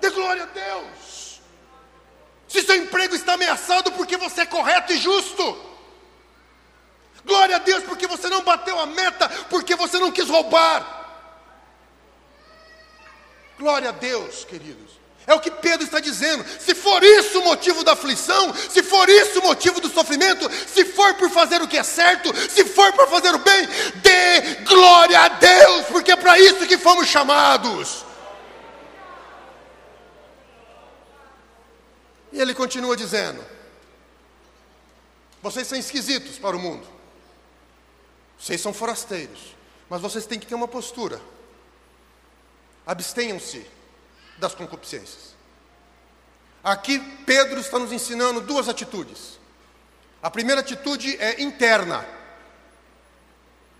Dê 0.00 0.10
glória 0.10 0.42
a 0.42 0.46
Deus. 0.46 1.01
Se 2.52 2.60
seu 2.60 2.76
emprego 2.76 3.14
está 3.14 3.32
ameaçado 3.32 3.90
porque 3.92 4.18
você 4.18 4.42
é 4.42 4.46
correto 4.46 4.92
e 4.92 4.98
justo. 4.98 5.58
Glória 7.24 7.56
a 7.56 7.58
Deus 7.58 7.82
porque 7.84 8.06
você 8.06 8.28
não 8.28 8.42
bateu 8.42 8.78
a 8.78 8.84
meta, 8.84 9.26
porque 9.48 9.74
você 9.74 9.98
não 9.98 10.12
quis 10.12 10.28
roubar. 10.28 11.00
Glória 13.58 13.88
a 13.88 13.92
Deus, 13.92 14.44
queridos. 14.44 15.00
É 15.26 15.32
o 15.32 15.40
que 15.40 15.50
Pedro 15.50 15.86
está 15.86 15.98
dizendo. 15.98 16.44
Se 16.60 16.74
for 16.74 17.02
isso 17.02 17.40
o 17.40 17.44
motivo 17.44 17.82
da 17.82 17.92
aflição, 17.92 18.52
se 18.68 18.82
for 18.82 19.08
isso 19.08 19.38
o 19.38 19.44
motivo 19.44 19.80
do 19.80 19.88
sofrimento, 19.88 20.50
se 20.66 20.84
for 20.84 21.14
por 21.14 21.30
fazer 21.30 21.62
o 21.62 21.68
que 21.68 21.78
é 21.78 21.82
certo, 21.82 22.36
se 22.50 22.66
for 22.66 22.92
por 22.92 23.08
fazer 23.08 23.34
o 23.34 23.38
bem, 23.38 23.66
dê 23.94 24.56
glória 24.66 25.18
a 25.18 25.28
Deus, 25.28 25.86
porque 25.86 26.12
é 26.12 26.16
para 26.16 26.38
isso 26.38 26.66
que 26.66 26.76
fomos 26.76 27.08
chamados. 27.08 28.04
E 32.32 32.40
ele 32.40 32.54
continua 32.54 32.96
dizendo: 32.96 33.44
Vocês 35.42 35.66
são 35.66 35.78
esquisitos 35.78 36.38
para 36.38 36.56
o 36.56 36.60
mundo, 36.60 36.86
vocês 38.38 38.60
são 38.60 38.72
forasteiros, 38.72 39.54
mas 39.88 40.00
vocês 40.00 40.26
têm 40.26 40.38
que 40.38 40.46
ter 40.46 40.54
uma 40.54 40.68
postura. 40.68 41.20
Abstenham-se 42.86 43.64
das 44.38 44.54
concupiscências. 44.54 45.36
Aqui 46.64 46.98
Pedro 47.26 47.60
está 47.60 47.78
nos 47.78 47.92
ensinando 47.92 48.40
duas 48.40 48.68
atitudes. 48.68 49.38
A 50.22 50.30
primeira 50.30 50.60
atitude 50.60 51.16
é 51.16 51.42
interna. 51.42 52.06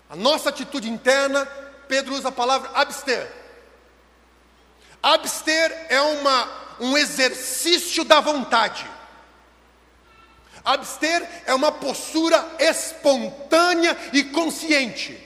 A 0.09 0.15
nossa 0.15 0.49
atitude 0.49 0.89
interna, 0.89 1.45
Pedro 1.87 2.13
usa 2.13 2.29
a 2.29 2.31
palavra 2.31 2.69
abster. 2.75 3.31
Abster 5.01 5.87
é 5.89 6.01
uma, 6.01 6.62
um 6.79 6.97
exercício 6.97 8.03
da 8.03 8.19
vontade. 8.19 8.85
Abster 10.63 11.27
é 11.45 11.53
uma 11.53 11.71
postura 11.71 12.45
espontânea 12.57 13.97
e 14.13 14.23
consciente, 14.23 15.21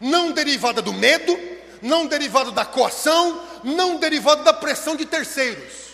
não 0.00 0.30
derivada 0.30 0.80
do 0.80 0.92
medo, 0.92 1.36
não 1.82 2.06
derivada 2.06 2.52
da 2.52 2.64
coação, 2.64 3.44
não 3.64 3.96
derivado 3.96 4.44
da 4.44 4.52
pressão 4.52 4.94
de 4.94 5.04
terceiros. 5.04 5.90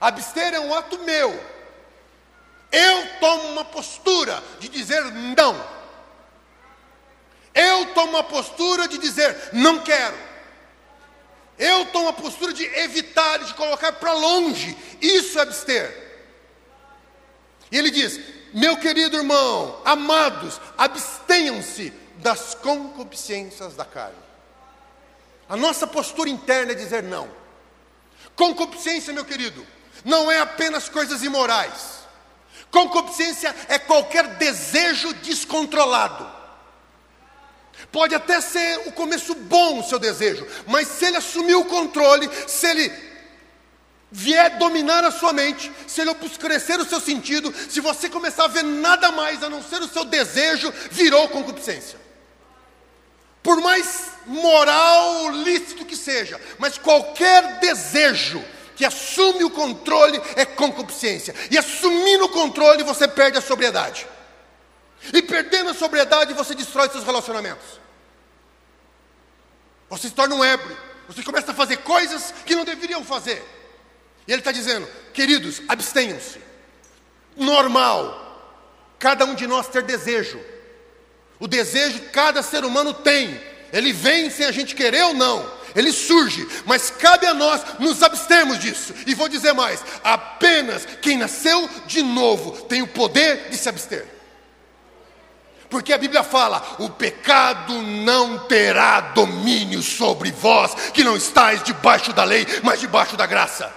Abster 0.00 0.54
é 0.54 0.60
um 0.60 0.74
ato 0.74 0.98
meu. 1.00 1.56
Eu 2.70 3.18
tomo 3.18 3.48
uma 3.48 3.64
postura 3.64 4.42
de 4.60 4.68
dizer 4.68 5.02
não. 5.04 5.76
Eu 7.54 7.86
tomo 7.94 8.10
uma 8.10 8.22
postura 8.22 8.86
de 8.86 8.98
dizer 8.98 9.50
não 9.52 9.80
quero. 9.80 10.25
Eu 11.58 11.86
tomo 11.86 12.06
uma 12.06 12.12
postura 12.12 12.52
de 12.52 12.64
evitar, 12.64 13.38
de 13.38 13.54
colocar 13.54 13.92
para 13.92 14.12
longe. 14.12 14.76
Isso 15.00 15.38
é 15.38 15.42
abster. 15.42 16.06
E 17.70 17.78
ele 17.78 17.90
diz: 17.90 18.20
Meu 18.52 18.76
querido 18.76 19.16
irmão, 19.16 19.80
amados, 19.84 20.60
abstenham-se 20.76 21.92
das 22.18 22.54
concupiscências 22.54 23.74
da 23.74 23.84
carne. 23.84 24.26
A 25.48 25.56
nossa 25.56 25.86
postura 25.86 26.28
interna 26.28 26.72
é 26.72 26.74
dizer 26.74 27.02
não. 27.02 27.28
Concupiscência, 28.34 29.12
meu 29.12 29.24
querido, 29.24 29.66
não 30.04 30.30
é 30.30 30.40
apenas 30.40 30.88
coisas 30.88 31.22
imorais. 31.22 32.00
Concupiscência 32.70 33.54
é 33.68 33.78
qualquer 33.78 34.36
desejo 34.36 35.14
descontrolado. 35.14 36.35
Pode 37.96 38.14
até 38.14 38.42
ser 38.42 38.82
o 38.84 38.92
começo 38.92 39.34
bom 39.34 39.80
o 39.80 39.82
seu 39.82 39.98
desejo, 39.98 40.46
mas 40.66 40.86
se 40.86 41.06
ele 41.06 41.16
assumir 41.16 41.54
o 41.54 41.64
controle, 41.64 42.28
se 42.46 42.66
ele 42.66 42.92
vier 44.12 44.58
dominar 44.58 45.02
a 45.02 45.10
sua 45.10 45.32
mente, 45.32 45.72
se 45.86 46.02
ele 46.02 46.10
obscurecer 46.10 46.78
o 46.78 46.84
seu 46.84 47.00
sentido, 47.00 47.54
se 47.70 47.80
você 47.80 48.10
começar 48.10 48.44
a 48.44 48.48
ver 48.48 48.64
nada 48.64 49.10
mais 49.12 49.42
a 49.42 49.48
não 49.48 49.62
ser 49.62 49.80
o 49.80 49.88
seu 49.88 50.04
desejo, 50.04 50.70
virou 50.90 51.26
concupiscência. 51.30 51.98
Por 53.42 53.62
mais 53.62 54.10
moral 54.26 55.30
lícito 55.30 55.86
que 55.86 55.96
seja, 55.96 56.38
mas 56.58 56.76
qualquer 56.76 57.60
desejo 57.60 58.44
que 58.76 58.84
assume 58.84 59.42
o 59.42 59.48
controle 59.50 60.20
é 60.36 60.44
concupiscência. 60.44 61.34
E 61.50 61.56
assumindo 61.56 62.26
o 62.26 62.28
controle, 62.28 62.82
você 62.82 63.08
perde 63.08 63.38
a 63.38 63.40
sobriedade. 63.40 64.06
E 65.14 65.22
perdendo 65.22 65.70
a 65.70 65.74
sobriedade, 65.74 66.34
você 66.34 66.54
destrói 66.54 66.90
seus 66.90 67.04
relacionamentos. 67.04 67.85
Você 69.88 70.08
se 70.08 70.14
torna 70.14 70.34
um 70.34 70.44
ébrio. 70.44 70.76
Você 71.08 71.22
começa 71.22 71.52
a 71.52 71.54
fazer 71.54 71.78
coisas 71.78 72.34
que 72.44 72.54
não 72.54 72.64
deveriam 72.64 73.04
fazer. 73.04 73.42
E 74.26 74.32
ele 74.32 74.40
está 74.40 74.50
dizendo, 74.50 74.88
queridos, 75.12 75.62
abstenham-se. 75.68 76.40
Normal, 77.36 78.26
cada 78.98 79.24
um 79.24 79.34
de 79.34 79.46
nós 79.46 79.68
ter 79.68 79.82
desejo. 79.82 80.40
O 81.38 81.46
desejo 81.46 82.00
cada 82.12 82.42
ser 82.42 82.64
humano 82.64 82.92
tem, 82.92 83.40
ele 83.72 83.92
vem 83.92 84.30
sem 84.30 84.46
a 84.46 84.52
gente 84.52 84.74
querer 84.74 85.04
ou 85.04 85.14
não, 85.14 85.56
ele 85.74 85.92
surge, 85.92 86.48
mas 86.64 86.90
cabe 86.90 87.26
a 87.26 87.34
nós 87.34 87.60
nos 87.78 88.02
abstermos 88.02 88.58
disso. 88.58 88.94
E 89.06 89.14
vou 89.14 89.28
dizer 89.28 89.52
mais: 89.52 89.84
apenas 90.02 90.86
quem 91.02 91.18
nasceu 91.18 91.68
de 91.86 92.02
novo 92.02 92.62
tem 92.62 92.80
o 92.80 92.88
poder 92.88 93.50
de 93.50 93.58
se 93.58 93.68
abster. 93.68 94.15
Porque 95.76 95.92
a 95.92 95.98
Bíblia 95.98 96.24
fala: 96.24 96.76
o 96.78 96.88
pecado 96.88 97.82
não 97.82 98.38
terá 98.38 98.98
domínio 98.98 99.82
sobre 99.82 100.32
vós, 100.32 100.74
que 100.94 101.04
não 101.04 101.14
estáis 101.14 101.62
debaixo 101.62 102.14
da 102.14 102.24
lei, 102.24 102.46
mas 102.62 102.80
debaixo 102.80 103.14
da 103.14 103.26
graça. 103.26 103.70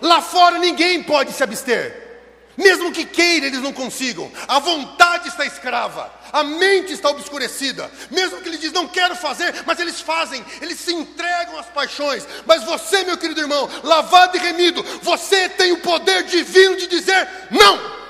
Lá 0.00 0.22
fora 0.22 0.58
ninguém 0.58 1.02
pode 1.02 1.34
se 1.34 1.42
abster. 1.42 2.24
Mesmo 2.56 2.90
que 2.92 3.04
queira, 3.04 3.44
eles 3.44 3.60
não 3.60 3.74
consigam. 3.74 4.32
A 4.48 4.58
vontade 4.58 5.28
está 5.28 5.44
escrava, 5.44 6.10
a 6.32 6.42
mente 6.42 6.94
está 6.94 7.10
obscurecida. 7.10 7.90
Mesmo 8.10 8.40
que 8.40 8.48
ele 8.48 8.56
diz 8.56 8.72
não 8.72 8.88
quero 8.88 9.14
fazer, 9.14 9.54
mas 9.66 9.78
eles 9.78 10.00
fazem, 10.00 10.42
eles 10.62 10.80
se 10.80 10.94
entregam 10.94 11.58
às 11.58 11.66
paixões. 11.66 12.26
Mas 12.46 12.64
você, 12.64 13.04
meu 13.04 13.18
querido 13.18 13.42
irmão, 13.42 13.68
lavado 13.82 14.38
e 14.38 14.40
remido, 14.40 14.82
você 15.02 15.46
tem 15.50 15.72
o 15.72 15.80
poder 15.80 16.22
divino 16.22 16.74
de 16.74 16.86
dizer 16.86 17.28
não. 17.50 18.05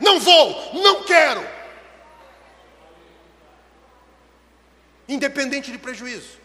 Não 0.00 0.20
vou, 0.20 0.74
não 0.74 1.04
quero. 1.04 1.46
Independente 5.08 5.72
de 5.72 5.78
prejuízo. 5.78 6.38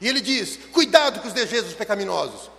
E 0.00 0.08
ele 0.08 0.20
diz: 0.20 0.58
cuidado 0.72 1.20
com 1.20 1.28
os 1.28 1.34
desejos 1.34 1.74
pecaminosos, 1.74 2.50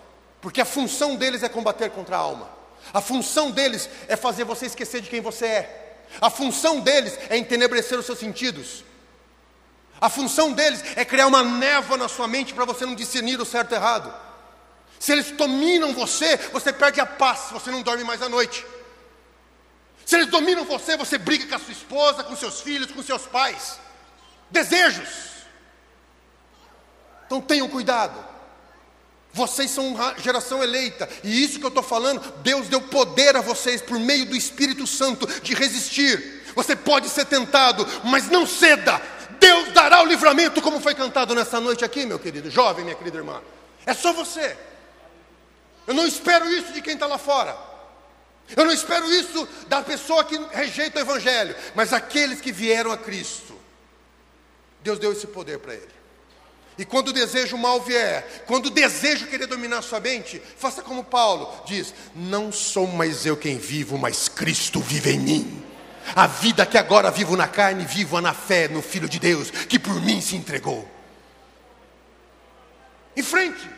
porque 0.41 0.61
a 0.61 0.65
função 0.65 1.15
deles 1.15 1.43
é 1.43 1.49
combater 1.49 1.89
contra 1.91 2.15
a 2.15 2.19
alma. 2.19 2.49
A 2.93 3.01
função 3.01 3.51
deles 3.51 3.89
é 4.07 4.15
fazer 4.15 4.43
você 4.43 4.65
esquecer 4.65 5.01
de 5.01 5.09
quem 5.09 5.21
você 5.21 5.45
é. 5.45 5.97
A 6.19 6.29
função 6.29 6.79
deles 6.79 7.17
é 7.29 7.37
entenebrecer 7.37 7.97
os 7.97 8.05
seus 8.05 8.19
sentidos. 8.19 8.83
A 9.99 10.09
função 10.09 10.51
deles 10.51 10.83
é 10.95 11.05
criar 11.05 11.27
uma 11.27 11.43
névoa 11.43 11.95
na 11.95 12.07
sua 12.07 12.27
mente 12.27 12.53
para 12.53 12.65
você 12.65 12.85
não 12.85 12.95
discernir 12.95 13.39
o 13.39 13.45
certo 13.45 13.71
e 13.71 13.75
errado. 13.75 14.11
Se 14.99 15.11
eles 15.11 15.31
dominam 15.31 15.93
você, 15.93 16.37
você 16.51 16.73
perde 16.73 16.99
a 16.99 17.05
paz, 17.05 17.49
você 17.51 17.69
não 17.69 17.81
dorme 17.81 18.03
mais 18.03 18.21
à 18.21 18.27
noite. 18.27 18.65
Se 20.11 20.17
eles 20.17 20.27
dominam 20.27 20.65
você, 20.65 20.97
você 20.97 21.17
briga 21.17 21.47
com 21.47 21.55
a 21.55 21.57
sua 21.57 21.71
esposa, 21.71 22.21
com 22.21 22.35
seus 22.35 22.59
filhos, 22.59 22.91
com 22.91 23.01
seus 23.01 23.21
pais. 23.27 23.79
Desejos. 24.49 25.07
Então 27.25 27.39
tenham 27.39 27.69
cuidado. 27.69 28.21
Vocês 29.31 29.71
são 29.71 29.95
geração 30.17 30.61
eleita, 30.61 31.07
e 31.23 31.41
isso 31.41 31.59
que 31.59 31.65
eu 31.65 31.69
estou 31.69 31.81
falando, 31.81 32.19
Deus 32.39 32.67
deu 32.67 32.81
poder 32.81 33.37
a 33.37 33.41
vocês 33.41 33.81
por 33.81 33.97
meio 33.97 34.25
do 34.25 34.35
Espírito 34.35 34.85
Santo 34.85 35.25
de 35.41 35.53
resistir. 35.53 36.43
Você 36.57 36.75
pode 36.75 37.07
ser 37.07 37.23
tentado, 37.23 37.87
mas 38.03 38.27
não 38.27 38.45
ceda. 38.45 39.01
Deus 39.39 39.71
dará 39.71 40.01
o 40.03 40.05
livramento, 40.05 40.61
como 40.61 40.81
foi 40.81 40.93
cantado 40.93 41.33
nessa 41.33 41.61
noite 41.61 41.85
aqui, 41.85 42.05
meu 42.05 42.19
querido 42.19 42.51
jovem, 42.51 42.83
minha 42.83 42.97
querida 42.97 43.17
irmã. 43.17 43.41
É 43.85 43.93
só 43.93 44.11
você. 44.11 44.57
Eu 45.87 45.93
não 45.93 46.05
espero 46.05 46.51
isso 46.51 46.73
de 46.73 46.81
quem 46.81 46.95
está 46.95 47.07
lá 47.07 47.17
fora. 47.17 47.70
Eu 48.55 48.65
não 48.65 48.73
espero 48.73 49.11
isso 49.13 49.47
da 49.67 49.81
pessoa 49.81 50.23
que 50.23 50.37
rejeita 50.51 50.99
o 50.99 51.01
Evangelho, 51.01 51.55
mas 51.75 51.93
aqueles 51.93 52.41
que 52.41 52.51
vieram 52.51 52.91
a 52.91 52.97
Cristo. 52.97 53.59
Deus 54.81 54.99
deu 54.99 55.11
esse 55.11 55.27
poder 55.27 55.59
para 55.59 55.73
ele. 55.73 56.01
E 56.77 56.85
quando 56.85 57.09
o 57.09 57.13
desejo 57.13 57.57
mal 57.57 57.81
vier, 57.81 58.43
quando 58.47 58.67
o 58.67 58.71
desejo 58.71 59.27
querer 59.27 59.45
dominar 59.45 59.81
sua 59.81 59.99
mente, 59.99 60.41
faça 60.57 60.81
como 60.81 61.03
Paulo 61.03 61.63
diz: 61.65 61.93
Não 62.15 62.51
sou 62.51 62.87
mais 62.87 63.25
eu 63.25 63.37
quem 63.37 63.57
vivo, 63.57 63.97
mas 63.97 64.27
Cristo 64.27 64.79
vive 64.79 65.11
em 65.11 65.19
mim. 65.19 65.65
A 66.15 66.25
vida 66.27 66.65
que 66.65 66.77
agora 66.77 67.11
vivo 67.11 67.37
na 67.37 67.47
carne, 67.47 67.85
vivo 67.85 68.19
na 68.19 68.33
fé 68.33 68.67
no 68.67 68.81
Filho 68.81 69.07
de 69.07 69.19
Deus, 69.19 69.51
que 69.51 69.77
por 69.77 70.01
mim 70.01 70.19
se 70.21 70.35
entregou. 70.35 70.89
Em 73.15 73.21
frente, 73.21 73.69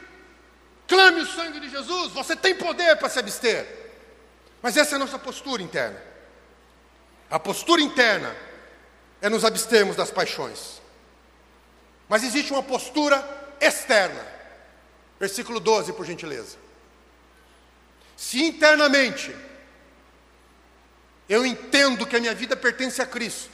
clame 0.87 1.21
o 1.21 1.25
sangue 1.25 1.59
de 1.59 1.69
Jesus, 1.69 2.13
você 2.13 2.35
tem 2.35 2.55
poder 2.55 2.95
para 2.97 3.09
se 3.09 3.19
abster. 3.19 3.82
Mas 4.63 4.77
essa 4.77 4.93
é 4.93 4.95
a 4.95 4.99
nossa 4.99 5.19
postura 5.19 5.61
interna. 5.61 6.01
A 7.29 7.37
postura 7.37 7.81
interna 7.81 8.33
é 9.21 9.27
nos 9.27 9.43
abstermos 9.43 9.97
das 9.97 10.09
paixões. 10.09 10.81
Mas 12.07 12.23
existe 12.23 12.53
uma 12.53 12.63
postura 12.63 13.21
externa. 13.59 14.25
Versículo 15.19 15.59
12, 15.59 15.91
por 15.91 16.05
gentileza. 16.05 16.57
Se 18.15 18.41
internamente 18.41 19.35
eu 21.27 21.45
entendo 21.45 22.05
que 22.05 22.15
a 22.15 22.19
minha 22.21 22.33
vida 22.33 22.55
pertence 22.55 23.01
a 23.01 23.05
Cristo, 23.05 23.51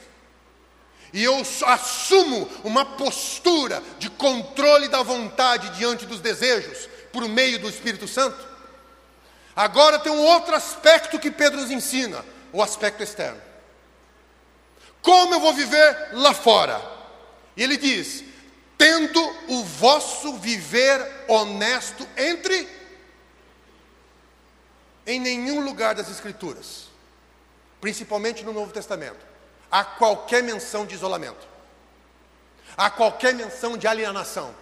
e 1.12 1.24
eu 1.24 1.42
assumo 1.66 2.48
uma 2.62 2.84
postura 2.84 3.82
de 3.98 4.08
controle 4.10 4.86
da 4.86 5.02
vontade 5.02 5.70
diante 5.70 6.06
dos 6.06 6.20
desejos, 6.20 6.88
por 7.12 7.28
meio 7.28 7.58
do 7.58 7.68
Espírito 7.68 8.06
Santo, 8.06 8.49
agora 9.60 9.98
tem 9.98 10.10
um 10.10 10.24
outro 10.24 10.54
aspecto 10.54 11.18
que 11.18 11.30
Pedro 11.30 11.60
nos 11.60 11.70
ensina: 11.70 12.24
o 12.52 12.62
aspecto 12.62 13.02
externo. 13.02 13.40
Como 15.02 15.34
eu 15.34 15.40
vou 15.40 15.52
viver 15.52 16.10
lá 16.12 16.32
fora? 16.32 16.80
E 17.56 17.62
ele 17.62 17.76
diz: 17.76 18.24
tendo 18.78 19.20
o 19.48 19.62
vosso 19.62 20.38
viver 20.38 21.24
honesto 21.28 22.08
entre 22.16 22.66
em 25.06 25.20
nenhum 25.20 25.60
lugar 25.60 25.94
das 25.94 26.10
Escrituras, 26.10 26.86
principalmente 27.80 28.44
no 28.44 28.52
Novo 28.52 28.72
Testamento, 28.72 29.26
há 29.70 29.84
qualquer 29.84 30.42
menção 30.42 30.86
de 30.86 30.94
isolamento, 30.94 31.46
há 32.76 32.88
qualquer 32.88 33.34
menção 33.34 33.76
de 33.76 33.86
alienação, 33.86 34.54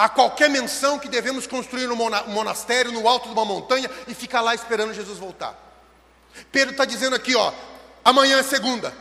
há 0.00 0.08
qualquer 0.08 0.48
menção 0.48 0.98
que 0.98 1.10
devemos 1.10 1.46
construir 1.46 1.86
um 1.90 1.96
monastério 2.28 2.90
no 2.90 3.06
alto 3.06 3.28
de 3.28 3.34
uma 3.34 3.44
montanha 3.44 3.90
e 4.08 4.14
ficar 4.14 4.40
lá 4.40 4.54
esperando 4.54 4.94
Jesus 4.94 5.18
voltar. 5.18 5.54
Pedro 6.50 6.70
está 6.70 6.86
dizendo 6.86 7.14
aqui, 7.14 7.36
ó, 7.36 7.52
amanhã 8.02 8.38
é 8.38 8.42
segunda. 8.42 8.94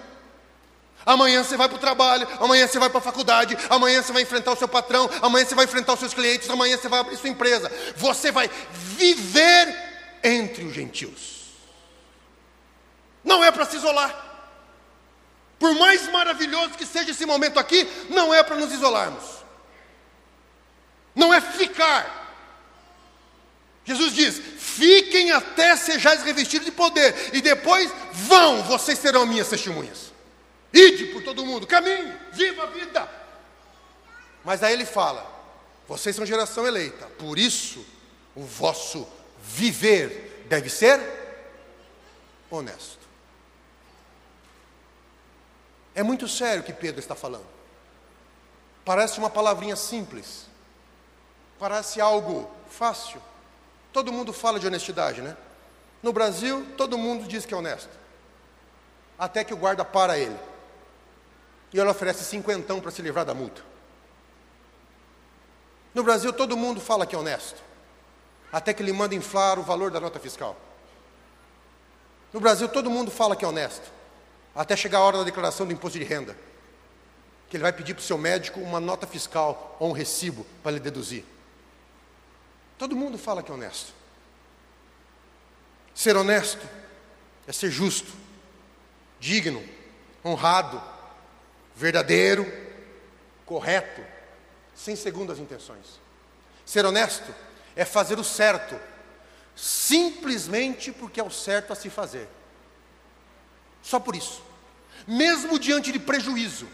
Amanhã 1.06 1.42
você 1.42 1.56
vai 1.56 1.70
para 1.70 1.78
o 1.78 1.80
trabalho, 1.80 2.28
amanhã 2.42 2.68
você 2.68 2.78
vai 2.78 2.90
para 2.90 2.98
a 2.98 3.02
faculdade, 3.02 3.58
amanhã 3.70 4.04
você 4.04 4.12
vai 4.12 4.24
enfrentar 4.24 4.52
o 4.52 4.58
seu 4.58 4.68
patrão, 4.68 5.10
amanhã 5.22 5.46
você 5.46 5.56
vai 5.56 5.64
enfrentar 5.64 5.94
os 5.94 6.02
seus 6.02 6.14
clientes, 6.14 6.50
amanhã 6.50 6.78
você 6.78 6.90
vai 6.90 7.00
abrir 7.00 7.16
sua 7.16 7.30
empresa. 7.30 7.72
Você 7.96 8.30
vai 8.30 8.52
viver 8.74 9.74
entre 10.22 10.66
os 10.66 10.74
gentios. 10.74 11.46
Não 13.24 13.42
é 13.42 13.50
para 13.52 13.66
se 13.66 13.78
isolar. 13.78 14.14
Por 15.58 15.74
mais 15.76 16.12
maravilhoso 16.12 16.72
que 16.72 16.86
seja 16.86 17.12
esse 17.12 17.26
momento 17.26 17.58
aqui, 17.58 17.90
não 18.10 18.34
é 18.34 18.44
para 18.44 18.58
nos 18.58 18.74
isolarmos. 18.74 19.39
Não 21.16 21.34
é 21.34 21.42
ficar. 21.42 22.18
Jesus 23.86 24.14
diz: 24.14 24.40
fiquem 24.58 25.32
até 25.32 25.76
sejais 25.76 26.24
revestidos 26.24 26.66
de 26.66 26.72
poder, 26.72 27.32
e 27.34 27.42
depois 27.42 27.92
vão, 28.12 28.64
vocês 28.64 29.00
serão 29.00 29.26
minhas 29.26 29.50
testemunhas. 29.50 30.12
Ide 30.72 31.06
por 31.08 31.24
todo 31.24 31.46
mundo, 31.46 31.66
caminhe, 31.66 32.14
viva 32.32 32.64
a 32.64 32.68
vida. 32.68 33.10
Mas 34.44 34.62
aí 34.62 34.74
ele 34.74 34.86
fala: 34.86 35.26
vocês 35.88 36.16
são 36.16 36.26
geração 36.26 36.68
eleita, 36.68 37.08
por 37.18 37.40
isso 37.40 37.86
o 38.36 38.44
vosso 38.44 39.08
viver 39.42 40.46
deve 40.48 40.70
ser 40.70 41.00
honesto. 42.50 43.00
É 45.96 46.04
muito 46.04 46.28
sério 46.28 46.62
o 46.62 46.66
que 46.66 46.74
Pedro 46.74 47.00
está 47.00 47.16
falando. 47.16 47.48
Parece 48.86 49.20
uma 49.20 49.30
palavrinha 49.30 49.76
simples, 49.76 50.46
parece 51.60 52.00
algo 52.00 52.50
fácil. 52.70 53.22
Todo 53.92 54.12
mundo 54.12 54.32
fala 54.32 54.60
de 54.60 54.66
honestidade, 54.66 55.22
né? 55.22 55.36
No 56.02 56.14
Brasil, 56.14 56.66
todo 56.78 56.98
mundo 56.98 57.28
diz 57.28 57.46
que 57.46 57.54
é 57.54 57.58
honesto. 57.58 57.90
Até 59.18 59.44
que 59.44 59.54
o 59.54 59.58
guarda 59.58 59.84
para 59.84 60.18
ele. 60.18 60.38
E 61.74 61.80
ele 61.80 61.90
oferece 61.90 62.24
cinquentão 62.24 62.80
para 62.80 62.90
se 62.90 63.02
livrar 63.02 63.26
da 63.26 63.34
multa. 63.34 63.62
No 65.94 66.04
Brasil, 66.04 66.32
todo 66.32 66.56
mundo 66.56 66.80
fala 66.80 67.06
que 67.06 67.16
é 67.16 67.18
honesto. 67.20 67.62
Até 68.52 68.74
que 68.74 68.82
ele 68.82 68.94
manda 68.94 69.14
inflar 69.14 69.60
o 69.60 69.64
valor 69.64 69.92
da 69.92 70.00
nota 70.00 70.20
fiscal. 70.20 70.56
No 72.32 72.40
Brasil, 72.40 72.70
todo 72.70 72.90
mundo 72.90 73.12
fala 73.12 73.36
que 73.36 73.44
é 73.44 73.48
honesto. 73.48 73.92
Até 74.56 74.76
chegar 74.76 75.00
a 75.00 75.02
hora 75.02 75.18
da 75.18 75.24
declaração 75.24 75.66
do 75.66 75.74
imposto 75.74 76.00
de 76.00 76.06
renda. 76.06 76.38
Que 77.50 77.58
ele 77.58 77.64
vai 77.64 77.74
pedir 77.74 77.94
para 77.94 78.02
o 78.02 78.04
seu 78.04 78.18
médico 78.18 78.60
uma 78.60 78.80
nota 78.80 79.06
fiscal 79.06 79.76
ou 79.80 79.90
um 79.90 79.92
recibo 79.92 80.46
para 80.64 80.72
ele 80.72 80.80
deduzir. 80.80 81.26
Todo 82.80 82.96
mundo 82.96 83.18
fala 83.18 83.44
que 83.44 83.52
é 83.52 83.54
honesto. 83.54 83.92
Ser 85.94 86.16
honesto 86.16 86.66
é 87.46 87.52
ser 87.52 87.70
justo, 87.70 88.10
digno, 89.20 89.62
honrado, 90.24 90.82
verdadeiro, 91.76 92.50
correto, 93.46 94.02
sem 94.74 94.96
segundas 94.96 95.40
intenções. 95.40 96.00
Ser 96.66 96.86
honesto 96.86 97.36
é 97.76 97.84
fazer 97.84 98.18
o 98.18 98.24
certo, 98.24 98.80
simplesmente 99.58 100.90
porque 100.94 101.20
é 101.20 101.24
o 101.24 101.30
certo 101.30 101.74
a 101.74 101.76
se 101.76 101.90
fazer. 101.90 102.30
Só 103.84 104.00
por 104.00 104.16
isso. 104.16 104.42
Mesmo 105.06 105.60
diante 105.60 105.92
de 105.92 106.00
prejuízo, 106.00 106.70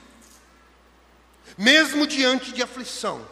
mesmo 1.58 2.06
diante 2.06 2.52
de 2.52 2.62
aflição, 2.62 3.28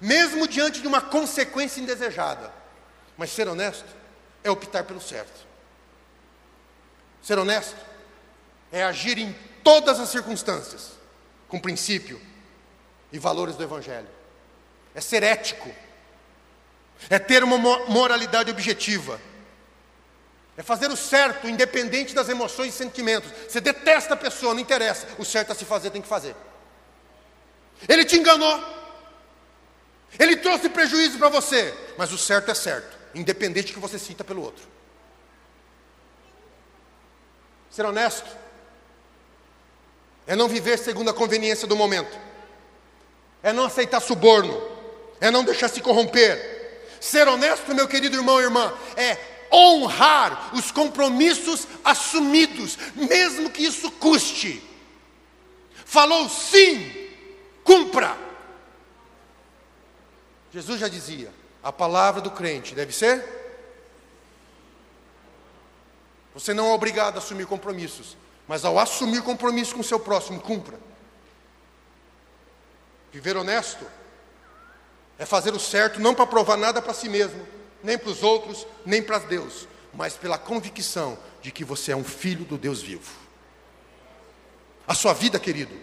mesmo 0.00 0.46
diante 0.46 0.80
de 0.80 0.86
uma 0.86 1.00
consequência 1.00 1.80
indesejada. 1.80 2.52
Mas 3.16 3.30
ser 3.30 3.48
honesto 3.48 3.88
é 4.42 4.50
optar 4.50 4.84
pelo 4.84 5.00
certo. 5.00 5.46
Ser 7.22 7.38
honesto 7.38 7.76
é 8.70 8.82
agir 8.82 9.18
em 9.18 9.34
todas 9.62 9.98
as 9.98 10.10
circunstâncias 10.10 10.92
com 11.48 11.58
princípio 11.58 12.20
e 13.12 13.18
valores 13.18 13.56
do 13.56 13.62
Evangelho. 13.62 14.08
É 14.94 15.00
ser 15.00 15.22
ético. 15.22 15.70
É 17.08 17.18
ter 17.18 17.42
uma 17.42 17.58
moralidade 17.88 18.50
objetiva. 18.50 19.20
É 20.56 20.62
fazer 20.62 20.88
o 20.90 20.96
certo, 20.96 21.48
independente 21.48 22.14
das 22.14 22.28
emoções 22.28 22.74
e 22.74 22.76
sentimentos. 22.76 23.30
Você 23.48 23.60
detesta 23.60 24.14
a 24.14 24.16
pessoa, 24.16 24.54
não 24.54 24.60
interessa. 24.60 25.06
O 25.18 25.24
certo 25.24 25.52
a 25.52 25.54
se 25.54 25.64
fazer 25.64 25.90
tem 25.90 26.02
que 26.02 26.08
fazer. 26.08 26.36
Ele 27.88 28.04
te 28.04 28.16
enganou. 28.16 28.83
Ele 30.18 30.36
trouxe 30.36 30.68
prejuízo 30.68 31.18
para 31.18 31.28
você, 31.28 31.74
mas 31.98 32.12
o 32.12 32.18
certo 32.18 32.50
é 32.50 32.54
certo, 32.54 32.96
independente 33.14 33.72
que 33.72 33.78
você 33.78 33.98
sinta 33.98 34.22
pelo 34.22 34.42
outro. 34.42 34.66
Ser 37.70 37.84
honesto 37.84 38.30
é 40.26 40.36
não 40.36 40.48
viver 40.48 40.78
segundo 40.78 41.10
a 41.10 41.14
conveniência 41.14 41.66
do 41.66 41.76
momento, 41.76 42.16
é 43.42 43.52
não 43.52 43.64
aceitar 43.64 44.00
suborno, 44.00 44.62
é 45.20 45.30
não 45.30 45.44
deixar 45.44 45.68
se 45.68 45.80
corromper. 45.80 46.52
Ser 47.00 47.28
honesto, 47.28 47.74
meu 47.74 47.86
querido 47.86 48.16
irmão 48.16 48.40
e 48.40 48.44
irmã, 48.44 48.72
é 48.96 49.18
honrar 49.52 50.54
os 50.54 50.70
compromissos 50.70 51.66
assumidos, 51.84 52.78
mesmo 52.94 53.50
que 53.50 53.64
isso 53.64 53.90
custe. 53.90 54.62
Falou 55.84 56.28
sim, 56.28 57.10
cumpra. 57.62 58.16
Jesus 60.54 60.78
já 60.78 60.86
dizia: 60.86 61.32
a 61.60 61.72
palavra 61.72 62.20
do 62.20 62.30
crente 62.30 62.76
deve 62.76 62.92
ser. 62.92 63.42
Você 66.32 66.54
não 66.54 66.68
é 66.68 66.72
obrigado 66.72 67.16
a 67.16 67.18
assumir 67.18 67.44
compromissos, 67.44 68.16
mas 68.46 68.64
ao 68.64 68.78
assumir 68.78 69.22
compromisso 69.22 69.74
com 69.74 69.80
o 69.80 69.84
seu 69.84 69.98
próximo, 69.98 70.40
cumpra. 70.40 70.78
Viver 73.12 73.36
honesto 73.36 73.84
é 75.18 75.26
fazer 75.26 75.52
o 75.52 75.58
certo 75.58 76.00
não 76.00 76.14
para 76.14 76.26
provar 76.26 76.56
nada 76.56 76.80
para 76.80 76.94
si 76.94 77.08
mesmo, 77.08 77.44
nem 77.82 77.98
para 77.98 78.10
os 78.10 78.22
outros, 78.22 78.64
nem 78.86 79.02
para 79.02 79.18
Deus, 79.18 79.66
mas 79.92 80.16
pela 80.16 80.38
convicção 80.38 81.18
de 81.42 81.50
que 81.50 81.64
você 81.64 81.90
é 81.90 81.96
um 81.96 82.04
filho 82.04 82.44
do 82.44 82.56
Deus 82.56 82.80
vivo. 82.80 83.10
A 84.86 84.94
sua 84.94 85.12
vida, 85.12 85.38
querido, 85.40 85.74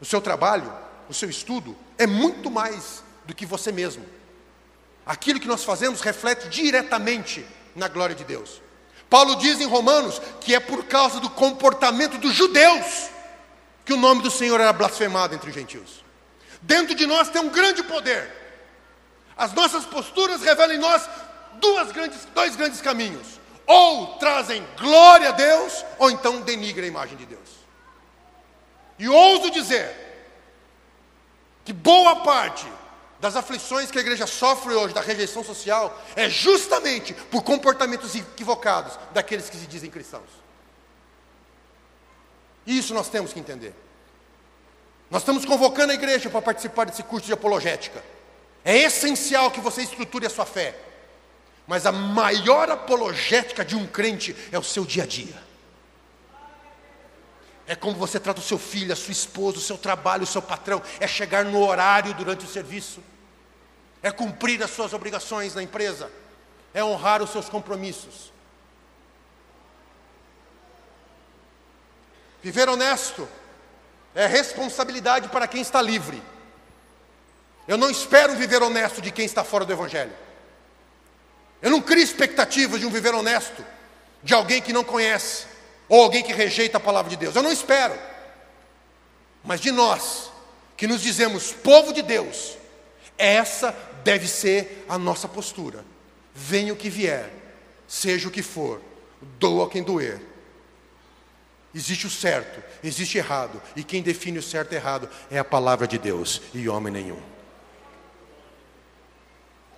o 0.00 0.04
seu 0.04 0.20
trabalho, 0.20 0.72
o 1.08 1.14
seu 1.14 1.30
estudo 1.30 1.76
é 1.96 2.08
muito 2.08 2.50
mais 2.50 3.06
do 3.28 3.34
que 3.34 3.44
você 3.44 3.70
mesmo. 3.70 4.04
Aquilo 5.04 5.38
que 5.38 5.46
nós 5.46 5.62
fazemos 5.62 6.00
reflete 6.00 6.48
diretamente 6.48 7.46
na 7.76 7.86
glória 7.86 8.16
de 8.16 8.24
Deus. 8.24 8.62
Paulo 9.08 9.36
diz 9.36 9.60
em 9.60 9.66
Romanos 9.66 10.20
que 10.40 10.54
é 10.54 10.60
por 10.60 10.84
causa 10.86 11.20
do 11.20 11.28
comportamento 11.30 12.16
dos 12.16 12.34
judeus 12.34 13.10
que 13.84 13.92
o 13.92 13.98
nome 13.98 14.22
do 14.22 14.30
Senhor 14.30 14.58
era 14.58 14.72
blasfemado 14.72 15.34
entre 15.34 15.50
os 15.50 15.54
gentios. 15.54 16.02
Dentro 16.62 16.94
de 16.94 17.06
nós 17.06 17.28
tem 17.28 17.40
um 17.40 17.50
grande 17.50 17.82
poder. 17.82 18.34
As 19.36 19.52
nossas 19.52 19.84
posturas 19.84 20.42
revelam 20.42 20.76
em 20.76 20.78
nós 20.78 21.08
duas 21.54 21.92
grandes, 21.92 22.26
dois 22.34 22.56
grandes 22.56 22.80
caminhos. 22.80 23.38
Ou 23.66 24.18
trazem 24.18 24.66
glória 24.78 25.28
a 25.28 25.32
Deus, 25.32 25.84
ou 25.98 26.10
então 26.10 26.40
denigram 26.40 26.84
a 26.84 26.88
imagem 26.88 27.16
de 27.16 27.26
Deus. 27.26 27.48
E 28.98 29.06
ouso 29.08 29.50
dizer 29.50 29.94
que 31.64 31.72
boa 31.72 32.16
parte 32.16 32.66
das 33.20 33.34
aflições 33.34 33.90
que 33.90 33.98
a 33.98 34.00
igreja 34.00 34.26
sofre 34.26 34.74
hoje, 34.74 34.94
da 34.94 35.00
rejeição 35.00 35.42
social, 35.42 36.00
é 36.14 36.28
justamente 36.28 37.14
por 37.14 37.42
comportamentos 37.42 38.14
equivocados 38.14 38.98
daqueles 39.12 39.50
que 39.50 39.56
se 39.56 39.66
dizem 39.66 39.90
cristãos. 39.90 40.28
Isso 42.66 42.94
nós 42.94 43.08
temos 43.08 43.32
que 43.32 43.40
entender. 43.40 43.74
Nós 45.10 45.22
estamos 45.22 45.44
convocando 45.44 45.92
a 45.92 45.94
igreja 45.94 46.28
para 46.28 46.42
participar 46.42 46.84
desse 46.84 47.02
curso 47.02 47.26
de 47.26 47.32
apologética. 47.32 48.04
É 48.64 48.76
essencial 48.76 49.50
que 49.50 49.60
você 49.60 49.82
estruture 49.82 50.26
a 50.26 50.30
sua 50.30 50.44
fé. 50.44 50.78
Mas 51.66 51.86
a 51.86 51.92
maior 51.92 52.70
apologética 52.70 53.64
de 53.64 53.74
um 53.74 53.86
crente 53.86 54.36
é 54.52 54.58
o 54.58 54.62
seu 54.62 54.84
dia 54.84 55.04
a 55.04 55.06
dia. 55.06 55.47
É 57.68 57.76
como 57.76 57.94
você 57.94 58.18
trata 58.18 58.40
o 58.40 58.42
seu 58.42 58.58
filho, 58.58 58.94
a 58.94 58.96
sua 58.96 59.12
esposa, 59.12 59.58
o 59.58 59.60
seu 59.60 59.76
trabalho, 59.76 60.22
o 60.22 60.26
seu 60.26 60.40
patrão. 60.40 60.82
É 60.98 61.06
chegar 61.06 61.44
no 61.44 61.62
horário 61.62 62.14
durante 62.14 62.46
o 62.46 62.48
serviço. 62.48 63.02
É 64.02 64.10
cumprir 64.10 64.62
as 64.62 64.70
suas 64.70 64.94
obrigações 64.94 65.54
na 65.54 65.62
empresa. 65.62 66.10
É 66.72 66.82
honrar 66.82 67.22
os 67.22 67.28
seus 67.28 67.46
compromissos. 67.50 68.32
Viver 72.42 72.70
honesto 72.70 73.28
é 74.14 74.26
responsabilidade 74.26 75.28
para 75.28 75.46
quem 75.46 75.60
está 75.60 75.82
livre. 75.82 76.22
Eu 77.66 77.76
não 77.76 77.90
espero 77.90 78.34
viver 78.34 78.62
honesto 78.62 79.02
de 79.02 79.10
quem 79.10 79.26
está 79.26 79.44
fora 79.44 79.66
do 79.66 79.72
Evangelho. 79.74 80.16
Eu 81.60 81.70
não 81.70 81.82
crio 81.82 82.02
expectativas 82.02 82.80
de 82.80 82.86
um 82.86 82.90
viver 82.90 83.14
honesto 83.14 83.62
de 84.22 84.32
alguém 84.32 84.62
que 84.62 84.72
não 84.72 84.82
conhece 84.82 85.57
ou 85.88 86.02
alguém 86.02 86.22
que 86.22 86.32
rejeita 86.32 86.76
a 86.76 86.80
palavra 86.80 87.10
de 87.10 87.16
Deus. 87.16 87.34
Eu 87.34 87.42
não 87.42 87.52
espero. 87.52 87.98
Mas 89.42 89.60
de 89.60 89.70
nós, 89.70 90.30
que 90.76 90.86
nos 90.86 91.00
dizemos 91.00 91.52
povo 91.52 91.92
de 91.92 92.02
Deus, 92.02 92.56
essa 93.16 93.74
deve 94.04 94.28
ser 94.28 94.84
a 94.88 94.98
nossa 94.98 95.26
postura. 95.26 95.84
Venha 96.34 96.72
o 96.72 96.76
que 96.76 96.88
vier, 96.88 97.30
seja 97.86 98.28
o 98.28 98.30
que 98.30 98.42
for, 98.42 98.80
doa 99.38 99.68
quem 99.68 99.82
doer. 99.82 100.20
Existe 101.74 102.06
o 102.06 102.10
certo, 102.10 102.62
existe 102.82 103.18
errado, 103.18 103.60
e 103.76 103.84
quem 103.84 104.02
define 104.02 104.38
o 104.38 104.42
certo 104.42 104.72
e 104.72 104.76
errado 104.76 105.08
é 105.30 105.38
a 105.38 105.44
palavra 105.44 105.86
de 105.86 105.98
Deus 105.98 106.40
e 106.54 106.68
homem 106.68 106.92
nenhum. 106.92 107.20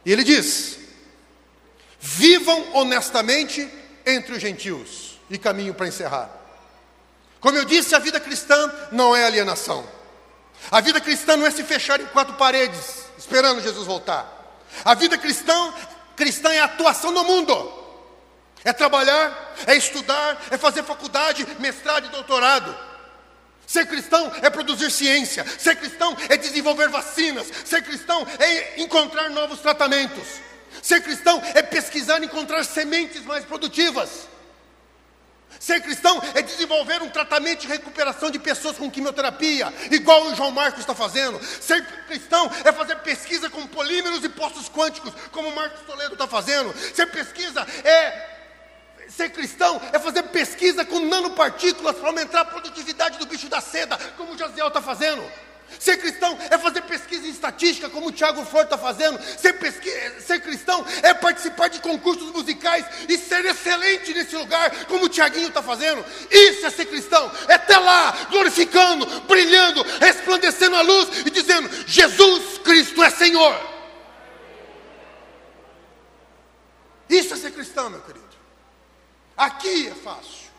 E 0.04 0.12
ele 0.12 0.24
diz: 0.24 0.78
vivam 1.98 2.74
honestamente 2.74 3.68
entre 4.06 4.34
os 4.34 4.40
gentios. 4.40 5.09
E 5.30 5.38
caminho 5.38 5.72
para 5.72 5.88
encerrar. 5.88 6.28
Como 7.40 7.56
eu 7.56 7.64
disse, 7.64 7.94
a 7.94 7.98
vida 7.98 8.20
cristã 8.20 8.70
não 8.92 9.16
é 9.16 9.24
alienação. 9.24 9.88
A 10.70 10.80
vida 10.80 11.00
cristã 11.00 11.36
não 11.36 11.46
é 11.46 11.50
se 11.50 11.64
fechar 11.64 12.00
em 12.00 12.06
quatro 12.06 12.34
paredes, 12.34 13.04
esperando 13.16 13.62
Jesus 13.62 13.86
voltar. 13.86 14.28
A 14.84 14.94
vida 14.94 15.16
cristã, 15.16 15.72
cristã 16.16 16.52
é 16.52 16.60
atuação 16.60 17.10
no 17.12 17.24
mundo. 17.24 17.80
É 18.62 18.72
trabalhar, 18.72 19.54
é 19.66 19.74
estudar, 19.74 20.38
é 20.50 20.58
fazer 20.58 20.82
faculdade, 20.82 21.46
mestrado 21.58 22.06
e 22.06 22.10
doutorado. 22.10 22.76
Ser 23.66 23.86
cristão 23.86 24.30
é 24.42 24.50
produzir 24.50 24.90
ciência, 24.90 25.46
ser 25.58 25.76
cristão 25.76 26.16
é 26.28 26.36
desenvolver 26.36 26.88
vacinas, 26.88 27.46
ser 27.64 27.82
cristão 27.84 28.26
é 28.38 28.80
encontrar 28.82 29.30
novos 29.30 29.60
tratamentos, 29.60 30.26
ser 30.82 31.00
cristão 31.02 31.40
é 31.54 31.62
pesquisar 31.62 32.20
e 32.20 32.26
encontrar 32.26 32.64
sementes 32.64 33.24
mais 33.24 33.44
produtivas. 33.44 34.28
Ser 35.60 35.82
cristão 35.82 36.22
é 36.34 36.40
desenvolver 36.40 37.02
um 37.02 37.10
tratamento 37.10 37.60
de 37.60 37.68
recuperação 37.68 38.30
de 38.30 38.38
pessoas 38.38 38.78
com 38.78 38.90
quimioterapia, 38.90 39.70
igual 39.90 40.24
o 40.24 40.34
João 40.34 40.50
Marcos 40.50 40.80
está 40.80 40.94
fazendo. 40.94 41.38
Ser 41.60 41.84
cristão 42.06 42.50
é 42.64 42.72
fazer 42.72 42.96
pesquisa 43.00 43.50
com 43.50 43.66
polímeros 43.66 44.24
e 44.24 44.30
postos 44.30 44.70
quânticos, 44.70 45.12
como 45.30 45.50
o 45.50 45.54
Marcos 45.54 45.82
Toledo 45.82 46.14
está 46.14 46.26
fazendo. 46.26 46.74
Ser 46.94 47.06
pesquisa 47.10 47.66
é 47.84 48.30
Ser 49.10 49.30
cristão 49.30 49.80
é 49.92 49.98
fazer 49.98 50.22
pesquisa 50.24 50.84
com 50.84 51.00
nanopartículas 51.00 51.96
para 51.96 52.08
aumentar 52.08 52.40
a 52.40 52.44
produtividade 52.44 53.18
do 53.18 53.26
bicho 53.26 53.48
da 53.48 53.60
seda, 53.60 53.98
como 54.16 54.32
o 54.32 54.38
Jaziel 54.38 54.68
está 54.68 54.80
fazendo. 54.80 55.22
Ser 55.78 55.96
cristão 55.98 56.36
é 56.50 56.58
fazer 56.58 56.82
pesquisa 56.82 57.26
em 57.26 57.30
estatística, 57.30 57.88
como 57.88 58.08
o 58.08 58.12
Tiago 58.12 58.44
Flor 58.44 58.64
está 58.64 58.76
fazendo. 58.76 59.18
Ser, 59.38 59.54
ser, 60.20 60.40
cristão 60.40 60.84
é 61.02 61.14
participar 61.14 61.68
de 61.68 61.80
concursos 61.80 62.30
musicais 62.32 62.84
e 63.08 63.16
ser 63.16 63.44
excelente 63.44 64.12
nesse 64.12 64.36
lugar, 64.36 64.84
como 64.86 65.04
o 65.04 65.08
Tiaguinho 65.08 65.48
está 65.48 65.62
fazendo. 65.62 66.04
Isso 66.30 66.66
é 66.66 66.70
ser 66.70 66.86
cristão. 66.86 67.30
É 67.48 67.54
até 67.54 67.78
lá, 67.78 68.26
glorificando, 68.30 69.06
brilhando, 69.22 69.82
resplandecendo 70.00 70.76
a 70.76 70.80
luz 70.80 71.08
e 71.26 71.30
dizendo: 71.30 71.70
Jesus 71.86 72.58
Cristo 72.58 73.02
é 73.02 73.10
Senhor. 73.10 73.70
Isso 77.08 77.34
é 77.34 77.36
ser 77.36 77.52
cristão, 77.52 77.90
meu 77.90 78.00
querido. 78.00 78.28
Aqui 79.36 79.88
é 79.88 79.94
fácil. 79.94 80.50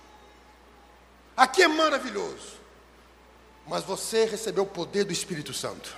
Aqui 1.35 1.63
é 1.63 1.67
maravilhoso. 1.67 2.60
Mas 3.71 3.85
você 3.85 4.25
recebeu 4.25 4.65
o 4.65 4.67
poder 4.67 5.05
do 5.05 5.13
Espírito 5.13 5.53
Santo. 5.53 5.95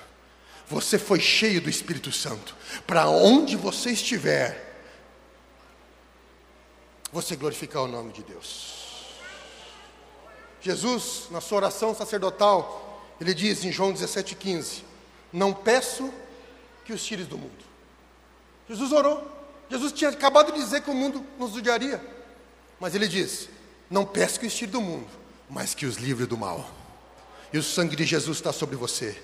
Você 0.68 1.00
foi 1.00 1.20
cheio 1.20 1.60
do 1.60 1.72
Espírito 1.72 2.12
Santo. 2.12 2.56
Para 2.86 3.10
onde 3.10 3.56
você 3.56 3.90
estiver, 3.90 4.80
você 7.12 7.36
glorificar 7.36 7.82
o 7.82 7.88
nome 7.88 8.14
de 8.14 8.22
Deus. 8.22 9.08
Jesus, 10.62 11.24
na 11.32 11.42
sua 11.42 11.58
oração 11.58 11.96
sacerdotal, 11.96 13.02
ele 13.20 13.34
diz 13.34 13.66
em 13.66 13.72
João 13.72 13.92
17,15: 13.92 14.84
Não 15.34 15.52
peço 15.52 16.14
que 16.86 16.94
os 16.94 17.04
tires 17.04 17.26
do 17.26 17.40
mundo. 17.40 17.66
Jesus 18.70 18.92
orou. 18.92 19.28
Jesus 19.68 19.92
tinha 19.94 20.12
acabado 20.12 20.52
de 20.52 20.60
dizer 20.60 20.82
que 20.82 20.92
o 20.92 20.94
mundo 20.94 21.26
nos 21.40 21.58
odiaria. 21.58 22.00
Mas 22.80 22.94
ele 22.94 23.08
diz: 23.08 23.50
Não 23.90 24.06
peço 24.06 24.40
que 24.40 24.46
os 24.46 24.54
tire 24.54 24.70
do 24.70 24.80
mundo, 24.80 25.10
mas 25.50 25.74
que 25.74 25.88
os 25.88 25.96
livre 25.96 26.28
do 26.28 26.38
mal. 26.38 26.83
E 27.54 27.58
o 27.60 27.64
sangue 27.64 27.96
de 27.96 28.04
Jesus 28.04 28.38
está 28.38 28.52
sobre 28.52 28.76
você, 28.76 29.16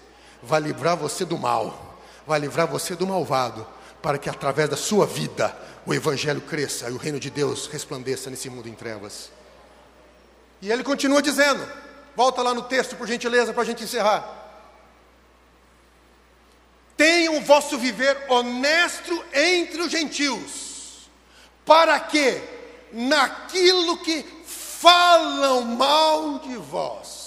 vai 0.43 0.61
livrar 0.61 0.95
você 0.95 1.25
do 1.25 1.35
mal, 1.35 1.99
vai 2.27 2.39
livrar 2.39 2.67
você 2.67 2.95
do 2.95 3.07
malvado, 3.07 3.65
para 4.03 4.19
que 4.19 4.29
através 4.29 4.69
da 4.69 4.77
sua 4.77 5.07
vida 5.07 5.57
o 5.83 5.95
Evangelho 5.95 6.39
cresça 6.41 6.87
e 6.89 6.93
o 6.93 6.97
reino 6.97 7.19
de 7.19 7.31
Deus 7.31 7.65
resplandeça 7.65 8.29
nesse 8.29 8.47
mundo 8.47 8.69
em 8.69 8.75
trevas. 8.75 9.31
E 10.61 10.71
ele 10.71 10.83
continua 10.83 11.23
dizendo, 11.23 11.67
volta 12.15 12.43
lá 12.43 12.53
no 12.53 12.61
texto, 12.61 12.95
por 12.95 13.07
gentileza, 13.07 13.51
para 13.51 13.63
a 13.63 13.65
gente 13.65 13.83
encerrar. 13.83 14.37
Tenham 16.95 17.37
o 17.37 17.41
vosso 17.41 17.79
viver 17.79 18.25
honesto 18.29 19.25
entre 19.33 19.81
os 19.81 19.91
gentios, 19.91 21.09
para 21.65 21.99
que 21.99 22.43
naquilo 22.91 23.97
que 23.97 24.23
falam 24.45 25.63
mal 25.63 26.39
de 26.39 26.55
vós. 26.57 27.18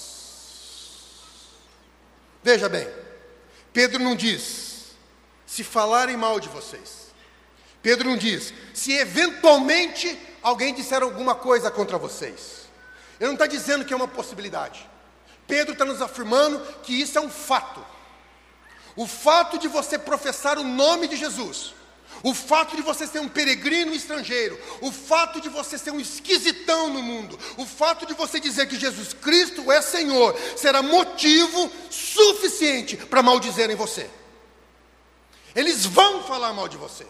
Veja 2.43 2.69
bem, 2.69 2.89
Pedro 3.73 4.01
não 4.01 4.17
diz 4.17 4.95
se 5.47 5.63
falarem 5.63 6.17
mal 6.17 6.41
de 6.41 6.49
vocês. 6.49 7.13
Pedro 7.83 8.09
não 8.11 8.17
diz 8.17 8.53
se 8.73 8.93
eventualmente 8.93 10.19
alguém 10.43 10.75
disser 10.75 11.03
alguma 11.03 11.35
coisa 11.35 11.71
contra 11.71 11.99
vocês. 11.99 12.69
Ele 13.19 13.29
não 13.29 13.35
está 13.35 13.47
dizendo 13.47 13.85
que 13.85 13.93
é 13.93 13.97
uma 13.97 14.09
possibilidade. 14.09 14.89
Pedro 15.47 15.73
está 15.73 15.85
nos 15.85 16.01
afirmando 16.01 16.61
que 16.83 17.01
isso 17.01 17.19
é 17.19 17.21
um 17.21 17.31
fato. 17.31 17.85
O 18.97 19.07
fato 19.07 19.59
de 19.59 19.69
você 19.69 19.99
professar 19.99 20.59
o 20.59 20.65
nome 20.65 21.09
de 21.09 21.17
Jesus 21.17 21.75
o 22.23 22.33
fato 22.35 22.77
de 22.77 22.83
você 22.83 23.07
ser 23.07 23.21
um 23.21 23.29
peregrino 23.29 23.95
estrangeiro, 23.95 24.59
o 24.81 24.93
fato 24.93 25.41
de 25.41 25.49
você 25.49 25.77
ser 25.77 25.91
um 25.91 26.01
esquisitão 26.01 26.91
no 26.91 27.03
mundo, 27.03 27.39
o 27.57 27.67
fato 27.67 28.07
de 28.07 28.15
você 28.15 28.39
dizer 28.39 28.67
que 28.69 28.79
Jesus 28.79 29.13
Cristo 29.13 29.71
é 29.73 29.83
Senhor, 29.83 30.39
será 30.57 30.83
motivo 30.83 31.71
suficiente 31.91 32.97
para 32.97 33.23
maldizerem 33.23 33.77
você. 33.77 34.09
Eles 35.55 35.85
vão 35.85 36.23
falar 36.25 36.53
mal 36.53 36.69
de 36.69 36.77
você. 36.77 37.07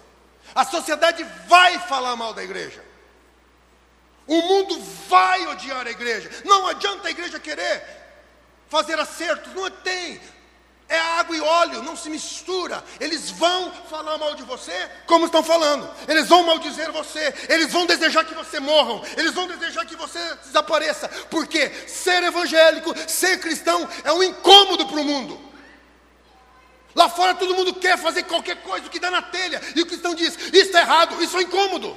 A 0.54 0.64
sociedade 0.64 1.24
vai 1.46 1.78
falar 1.80 2.16
mal 2.16 2.34
da 2.34 2.42
igreja. 2.42 2.84
O 4.26 4.40
mundo 4.40 4.80
vai 5.08 5.46
odiar 5.48 5.86
a 5.86 5.90
igreja. 5.90 6.30
Não 6.44 6.66
adianta 6.66 7.08
a 7.08 7.10
igreja 7.10 7.38
querer 7.40 7.84
fazer 8.68 8.98
acertos, 8.98 9.52
não 9.54 9.70
tem. 9.70 10.20
É 10.92 10.98
água 10.98 11.34
e 11.34 11.40
óleo, 11.40 11.82
não 11.82 11.96
se 11.96 12.10
mistura. 12.10 12.84
Eles 13.00 13.30
vão 13.30 13.72
falar 13.88 14.18
mal 14.18 14.34
de 14.34 14.42
você, 14.42 14.90
como 15.06 15.24
estão 15.24 15.42
falando. 15.42 15.90
Eles 16.06 16.28
vão 16.28 16.42
maldizer 16.42 16.92
você. 16.92 17.32
Eles 17.48 17.72
vão 17.72 17.86
desejar 17.86 18.26
que 18.26 18.34
você 18.34 18.60
morram. 18.60 19.02
Eles 19.16 19.32
vão 19.32 19.46
desejar 19.46 19.86
que 19.86 19.96
você 19.96 20.18
desapareça. 20.44 21.08
Porque 21.30 21.70
ser 21.88 22.22
evangélico, 22.24 22.94
ser 23.08 23.40
cristão, 23.40 23.88
é 24.04 24.12
um 24.12 24.22
incômodo 24.22 24.84
para 24.84 25.00
o 25.00 25.04
mundo. 25.04 25.40
Lá 26.94 27.08
fora 27.08 27.36
todo 27.36 27.54
mundo 27.54 27.72
quer 27.72 27.96
fazer 27.96 28.24
qualquer 28.24 28.56
coisa, 28.56 28.90
que 28.90 29.00
dá 29.00 29.10
na 29.10 29.22
telha. 29.22 29.62
E 29.74 29.80
o 29.80 29.86
cristão 29.86 30.14
diz: 30.14 30.36
Isso 30.52 30.76
é 30.76 30.80
errado, 30.80 31.22
isso 31.24 31.38
é 31.38 31.40
incômodo. 31.40 31.96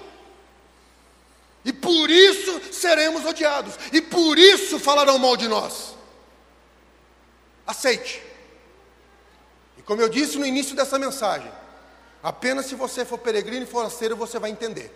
E 1.65 1.73
por 1.73 2.09
isso 2.09 2.61
seremos 2.71 3.25
odiados. 3.25 3.73
E 3.91 3.99
por 3.99 4.39
isso 4.39 4.79
falarão 4.79 5.19
mal 5.19 5.35
de 5.35 5.49
nós. 5.49 5.93
Aceite 7.67 8.34
como 9.85 10.01
eu 10.01 10.09
disse 10.09 10.37
no 10.37 10.45
início 10.45 10.75
dessa 10.75 10.97
mensagem, 10.97 11.51
apenas 12.23 12.65
se 12.65 12.75
você 12.75 13.05
for 13.05 13.17
peregrino 13.19 13.63
e 13.63 13.67
forasteiro 13.67 14.15
você 14.15 14.39
vai 14.39 14.49
entender. 14.49 14.91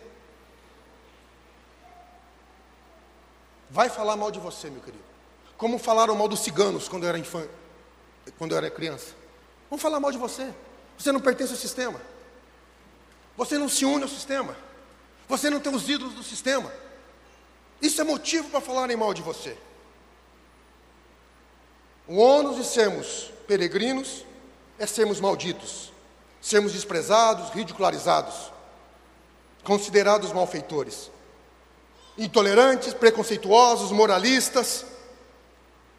Vai 3.69 3.87
falar 3.87 4.15
mal 4.15 4.31
de 4.31 4.39
você, 4.39 4.69
meu 4.69 4.81
querido. 4.81 5.03
Como 5.57 5.77
falaram 5.77 6.15
mal 6.15 6.27
dos 6.27 6.39
ciganos 6.39 6.87
quando 6.87 7.03
eu 7.03 7.09
era 7.09 7.19
infante, 7.19 7.51
quando 8.37 8.53
eu 8.53 8.57
era 8.57 8.71
criança. 8.71 9.13
Vão 9.69 9.77
falar 9.77 9.99
mal 9.99 10.11
de 10.11 10.17
você. 10.17 10.51
Você 10.97 11.11
não 11.11 11.19
pertence 11.19 11.51
ao 11.51 11.57
sistema. 11.57 12.01
Você 13.37 13.57
não 13.57 13.69
se 13.69 13.85
une 13.85 14.03
ao 14.03 14.09
sistema. 14.09 14.57
Você 15.27 15.49
não 15.49 15.59
tem 15.59 15.73
os 15.73 15.87
ídolos 15.87 16.15
do 16.15 16.23
sistema. 16.23 16.73
Isso 17.79 18.01
é 18.01 18.03
motivo 18.03 18.49
para 18.49 18.59
falarem 18.59 18.97
mal 18.97 19.13
de 19.13 19.21
você. 19.21 19.55
O 22.07 22.17
ônus 22.17 22.55
de 22.55 22.63
sermos 22.65 23.31
peregrinos 23.47 24.25
é 24.79 24.87
sermos 24.87 25.19
malditos, 25.19 25.91
sermos 26.41 26.71
desprezados, 26.71 27.49
ridicularizados, 27.51 28.51
considerados 29.63 30.31
malfeitores, 30.31 31.11
intolerantes, 32.17 32.93
preconceituosos, 32.93 33.91
moralistas. 33.91 34.85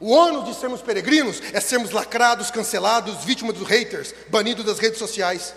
O 0.01 0.13
ônus 0.13 0.47
de 0.47 0.55
sermos 0.55 0.81
peregrinos 0.81 1.43
é 1.53 1.61
sermos 1.61 1.91
lacrados, 1.91 2.51
cancelados, 2.51 3.23
vítimas 3.23 3.55
dos 3.55 3.69
haters, 3.69 4.15
banidos 4.29 4.65
das 4.65 4.79
redes 4.79 4.99
sociais. 4.99 5.55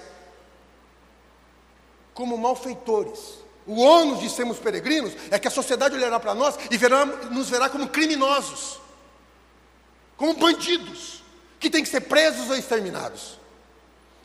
Como 2.13 2.37
malfeitores. 2.37 3.41
O 3.65 3.79
ônus 3.79 4.19
de 4.19 4.29
sermos 4.29 4.59
peregrinos 4.59 5.13
é 5.31 5.39
que 5.39 5.47
a 5.47 5.51
sociedade 5.51 5.95
olhará 5.95 6.19
para 6.19 6.35
nós 6.35 6.55
e 6.69 6.77
verá, 6.77 7.05
nos 7.05 7.49
verá 7.49 7.69
como 7.69 7.87
criminosos, 7.87 8.81
como 10.17 10.33
bandidos, 10.33 11.22
que 11.63 11.69
têm 11.69 11.81
que 11.81 11.89
ser 11.89 12.01
presos 12.01 12.49
ou 12.49 12.57
exterminados. 12.57 13.39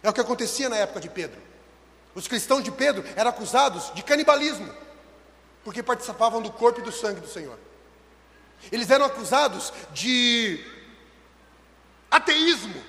É 0.03 0.11
o 0.11 0.13
que 0.13 0.21
acontecia 0.21 0.69
na 0.69 0.77
época 0.77 0.99
de 0.99 1.09
Pedro. 1.09 1.41
Os 2.13 2.27
cristãos 2.27 2.65
de 2.65 2.73
Pedro 2.73 3.05
eram 3.15 3.31
acusados 3.31 3.95
de 3.95 4.03
canibalismo, 4.03 4.69
porque 5.63 5.81
participavam 5.81 6.43
do 6.43 6.51
corpo 6.51 6.81
e 6.81 6.83
do 6.83 6.91
sangue 6.91 7.21
do 7.21 7.29
Senhor. 7.29 7.57
Eles 8.73 8.91
eram 8.91 9.07
acusados 9.07 9.73
de 9.93 10.65
ateísmo, 12.11 12.83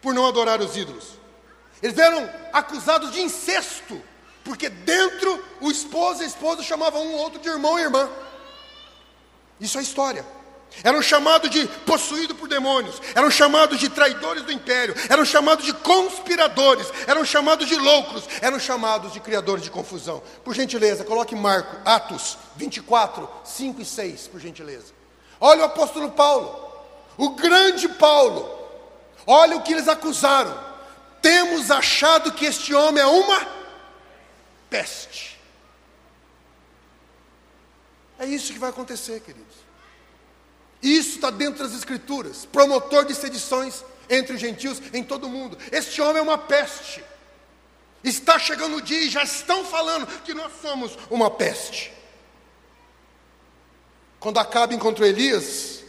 por 0.00 0.14
não 0.14 0.28
adorar 0.28 0.60
os 0.60 0.76
ídolos. 0.76 1.14
Eles 1.82 1.98
eram 1.98 2.30
acusados 2.52 3.10
de 3.10 3.20
incesto, 3.20 4.00
porque 4.44 4.68
dentro 4.68 5.44
o 5.60 5.72
esposo 5.72 6.22
e 6.22 6.24
a 6.24 6.28
esposa 6.28 6.62
chamavam 6.62 7.04
um 7.04 7.14
outro 7.14 7.40
de 7.40 7.48
irmão 7.48 7.76
e 7.76 7.82
irmã. 7.82 8.08
Isso 9.60 9.76
é 9.76 9.82
história. 9.82 10.24
Eram 10.84 11.02
chamados 11.02 11.50
de 11.50 11.66
possuídos 11.84 12.36
por 12.36 12.48
demônios, 12.48 13.00
eram 13.14 13.30
chamados 13.30 13.80
de 13.80 13.88
traidores 13.88 14.44
do 14.44 14.52
império, 14.52 14.94
eram 15.08 15.24
chamados 15.24 15.64
de 15.64 15.72
conspiradores, 15.72 16.86
eram 17.06 17.24
chamados 17.24 17.66
de 17.66 17.74
loucos, 17.74 18.24
eram 18.40 18.60
chamados 18.60 19.12
de 19.12 19.20
criadores 19.20 19.64
de 19.64 19.70
confusão. 19.70 20.22
Por 20.44 20.54
gentileza, 20.54 21.04
coloque 21.04 21.34
Marco, 21.34 21.76
Atos 21.84 22.38
24, 22.56 23.28
5 23.44 23.82
e 23.82 23.84
6, 23.84 24.28
por 24.28 24.40
gentileza. 24.40 24.92
Olha 25.40 25.62
o 25.62 25.64
apóstolo 25.64 26.10
Paulo, 26.12 26.72
o 27.16 27.30
grande 27.30 27.88
Paulo, 27.88 28.48
olha 29.26 29.56
o 29.56 29.62
que 29.62 29.72
eles 29.72 29.88
acusaram. 29.88 30.66
Temos 31.20 31.70
achado 31.70 32.32
que 32.32 32.44
este 32.44 32.72
homem 32.72 33.02
é 33.02 33.06
uma 33.06 33.46
peste. 34.70 35.38
É 38.18 38.26
isso 38.26 38.52
que 38.52 38.58
vai 38.58 38.70
acontecer, 38.70 39.20
queridos. 39.20 39.67
Isso 40.82 41.16
está 41.16 41.30
dentro 41.30 41.64
das 41.64 41.74
Escrituras. 41.74 42.44
Promotor 42.44 43.04
de 43.04 43.14
sedições 43.14 43.84
entre 44.08 44.34
os 44.34 44.40
gentios 44.40 44.80
em 44.92 45.02
todo 45.02 45.26
o 45.26 45.30
mundo. 45.30 45.58
Este 45.72 46.00
homem 46.00 46.18
é 46.18 46.22
uma 46.22 46.38
peste. 46.38 47.04
Está 48.02 48.38
chegando 48.38 48.76
o 48.76 48.82
dia 48.82 49.02
e 49.02 49.10
já 49.10 49.22
estão 49.22 49.64
falando 49.64 50.06
que 50.22 50.32
nós 50.32 50.52
somos 50.62 50.96
uma 51.10 51.30
peste. 51.30 51.92
Quando 54.20 54.38
Acabe 54.38 54.74
encontrou 54.74 55.06
Elias, 55.06 55.82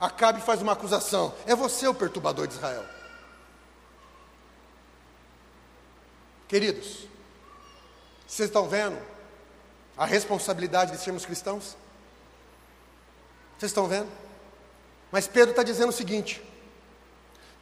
Acabe 0.00 0.40
faz 0.40 0.62
uma 0.62 0.72
acusação: 0.72 1.34
é 1.46 1.54
você 1.54 1.86
o 1.88 1.94
perturbador 1.94 2.46
de 2.46 2.54
Israel. 2.54 2.84
Queridos, 6.48 7.08
vocês 8.26 8.48
estão 8.48 8.68
vendo 8.68 8.96
a 9.96 10.06
responsabilidade 10.06 10.92
de 10.92 10.98
sermos 10.98 11.26
cristãos? 11.26 11.76
Vocês 13.58 13.70
estão 13.70 13.88
vendo? 13.88 14.25
Mas 15.10 15.26
Pedro 15.26 15.50
está 15.50 15.62
dizendo 15.62 15.90
o 15.90 15.92
seguinte: 15.92 16.42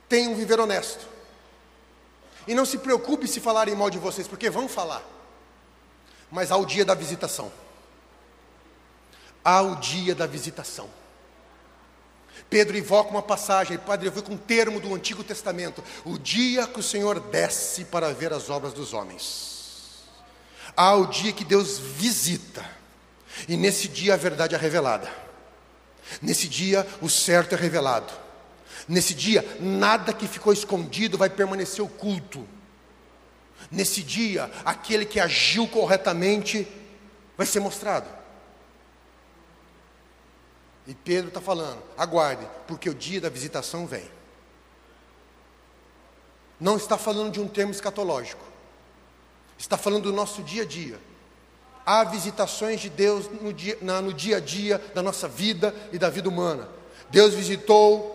tenham 0.08 0.32
um 0.32 0.36
viver 0.36 0.60
honesto. 0.60 1.06
E 2.46 2.54
não 2.54 2.66
se 2.66 2.78
preocupe 2.78 3.26
se 3.26 3.40
falarem 3.40 3.74
mal 3.74 3.90
de 3.90 3.98
vocês, 3.98 4.28
porque 4.28 4.50
vão 4.50 4.68
falar. 4.68 5.02
Mas 6.30 6.50
há 6.50 6.56
o 6.56 6.66
dia 6.66 6.84
da 6.84 6.94
visitação. 6.94 7.50
Há 9.44 9.62
o 9.62 9.76
dia 9.76 10.14
da 10.14 10.26
visitação. 10.26 10.88
Pedro 12.50 12.76
invoca 12.76 13.10
uma 13.10 13.22
passagem, 13.22 13.78
Padre, 13.78 14.08
eu 14.08 14.12
fui 14.12 14.22
com 14.22 14.34
um 14.34 14.38
termo 14.38 14.80
do 14.80 14.94
Antigo 14.94 15.24
Testamento: 15.24 15.82
o 16.04 16.18
dia 16.18 16.66
que 16.66 16.80
o 16.80 16.82
Senhor 16.82 17.20
desce 17.20 17.84
para 17.84 18.12
ver 18.12 18.32
as 18.32 18.50
obras 18.50 18.72
dos 18.72 18.92
homens. 18.92 20.04
Há 20.76 20.94
o 20.94 21.06
dia 21.06 21.32
que 21.32 21.44
Deus 21.44 21.78
visita, 21.78 22.64
e 23.48 23.56
nesse 23.56 23.88
dia 23.88 24.14
a 24.14 24.16
verdade 24.16 24.54
é 24.54 24.58
revelada. 24.58 25.23
Nesse 26.20 26.48
dia 26.48 26.86
o 27.00 27.08
certo 27.08 27.54
é 27.54 27.58
revelado. 27.58 28.12
Nesse 28.88 29.14
dia 29.14 29.44
nada 29.60 30.12
que 30.12 30.28
ficou 30.28 30.52
escondido 30.52 31.16
vai 31.16 31.30
permanecer 31.30 31.84
oculto. 31.84 32.46
Nesse 33.70 34.02
dia 34.02 34.50
aquele 34.64 35.06
que 35.06 35.20
agiu 35.20 35.66
corretamente 35.68 36.66
vai 37.36 37.46
ser 37.46 37.60
mostrado. 37.60 38.08
E 40.86 40.94
Pedro 40.94 41.28
está 41.28 41.40
falando: 41.40 41.82
aguarde, 41.96 42.46
porque 42.66 42.88
o 42.90 42.94
dia 42.94 43.20
da 43.20 43.28
visitação 43.28 43.86
vem. 43.86 44.04
Não 46.60 46.76
está 46.76 46.96
falando 46.96 47.32
de 47.32 47.40
um 47.40 47.48
termo 47.48 47.72
escatológico. 47.72 48.44
Está 49.58 49.76
falando 49.76 50.04
do 50.04 50.12
nosso 50.12 50.42
dia 50.42 50.62
a 50.62 50.66
dia. 50.66 50.98
Há 51.86 52.04
visitações 52.04 52.80
de 52.80 52.88
Deus 52.88 53.28
no 53.40 53.52
dia, 53.52 53.76
na, 53.82 54.00
no 54.00 54.12
dia 54.12 54.38
a 54.38 54.40
dia 54.40 54.82
da 54.94 55.02
nossa 55.02 55.28
vida 55.28 55.74
e 55.92 55.98
da 55.98 56.08
vida 56.08 56.28
humana. 56.28 56.68
Deus 57.10 57.34
visitou 57.34 58.14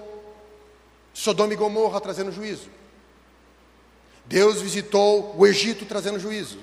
Sodoma 1.14 1.54
e 1.54 1.56
Gomorra 1.56 2.02
trazendo 2.02 2.32
juízo. 2.32 2.70
Deus 4.26 4.62
visitou 4.62 5.36
o 5.38 5.46
Egito 5.46 5.86
trazendo 5.86 6.20
juízo. 6.20 6.60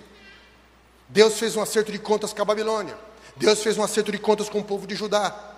Deus 1.09 1.39
fez 1.39 1.55
um 1.57 1.63
acerto 1.63 1.93
de 1.93 1.99
contas 1.99 2.33
com 2.33 2.43
a 2.43 2.45
Babilônia. 2.45 2.97
Deus 3.37 3.63
fez 3.63 3.77
um 3.77 3.83
acerto 3.83 4.11
de 4.11 4.19
contas 4.19 4.49
com 4.49 4.61
o 4.61 4.65
povo 4.65 4.87
de 4.87 4.95
Judá. 4.95 5.55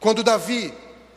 Quando 0.00 0.22
Davi 0.22 0.72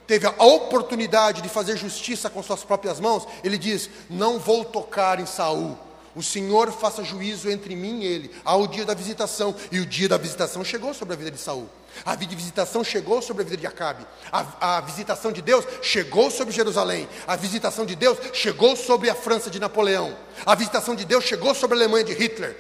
teve 0.06 0.28
a 0.28 0.44
oportunidade 0.44 1.42
de 1.42 1.50
fazer 1.50 1.78
justiça 1.78 2.30
com 2.30 2.44
suas 2.44 2.64
próprias 2.64 3.00
mãos, 3.00 3.28
ele 3.44 3.58
diz: 3.58 3.90
Não 4.10 4.40
vou 4.40 4.66
tocar 4.66 5.20
em 5.20 5.26
Saul, 5.26 5.78
o 6.16 6.22
Senhor 6.22 6.72
faça 6.72 7.04
juízo 7.04 7.50
entre 7.50 7.76
mim 7.76 8.02
e 8.02 8.06
ele. 8.06 8.32
Há 8.44 8.56
o 8.56 8.68
dia 8.68 8.86
da 8.86 8.94
visitação, 8.94 9.56
e 9.72 9.80
o 9.80 9.86
dia 9.86 10.10
da 10.10 10.18
visitação 10.18 10.64
chegou 10.64 10.94
sobre 10.94 11.14
a 11.14 11.18
vida 11.18 11.32
de 11.32 11.40
Saul. 11.40 11.70
A 12.06 12.16
visitação 12.16 12.84
chegou 12.84 13.22
sobre 13.22 13.44
a 13.44 13.46
vida 13.46 13.58
de 13.58 13.68
Acabe. 13.68 14.06
A, 14.32 14.78
a, 14.78 14.82
visitação 14.82 15.32
de 15.32 15.42
Deus 15.42 15.66
chegou 15.82 16.32
sobre 16.32 16.54
Jerusalém. 16.54 17.08
A 17.28 17.36
visitação 17.36 17.86
de 17.86 17.96
Deus 17.96 18.18
chegou 18.34 18.76
sobre 18.76 19.10
a 19.10 19.16
França 19.16 19.50
de 19.50 19.60
Napoleão. 19.60 20.18
A 20.46 20.56
visitação 20.56 20.96
de 20.96 21.06
Deus 21.06 21.24
chegou 21.24 21.54
sobre 21.54 21.78
a 21.78 21.80
Alemanha 21.82 22.06
de 22.06 22.14
Hitler. 22.14 22.58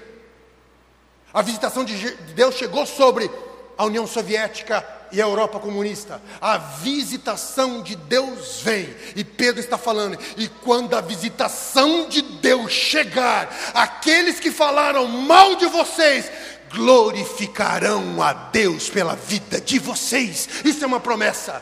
A 1.33 1.41
visitação 1.41 1.83
de 1.83 2.11
Deus 2.35 2.55
chegou 2.55 2.85
sobre 2.85 3.31
a 3.77 3.85
União 3.85 4.05
Soviética 4.05 5.00
e 5.11 5.21
a 5.21 5.25
Europa 5.25 5.59
comunista. 5.59 6.21
A 6.39 6.57
visitação 6.57 7.81
de 7.81 7.95
Deus 7.95 8.61
vem, 8.61 8.95
e 9.15 9.23
Pedro 9.23 9.59
está 9.59 9.77
falando, 9.77 10.17
e 10.37 10.47
quando 10.47 10.95
a 10.95 11.01
visitação 11.01 12.07
de 12.07 12.21
Deus 12.21 12.71
chegar, 12.71 13.49
aqueles 13.73 14.39
que 14.39 14.51
falaram 14.51 15.07
mal 15.07 15.55
de 15.55 15.65
vocês, 15.67 16.31
glorificarão 16.69 18.21
a 18.21 18.33
Deus 18.33 18.89
pela 18.89 19.15
vida 19.15 19.59
de 19.59 19.77
vocês. 19.79 20.47
Isso 20.63 20.83
é 20.83 20.87
uma 20.87 20.99
promessa. 20.99 21.61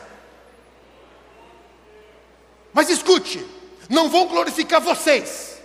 Mas 2.72 2.88
escute, 2.88 3.44
não 3.88 4.08
vão 4.08 4.28
glorificar 4.28 4.80
vocês. 4.80 5.58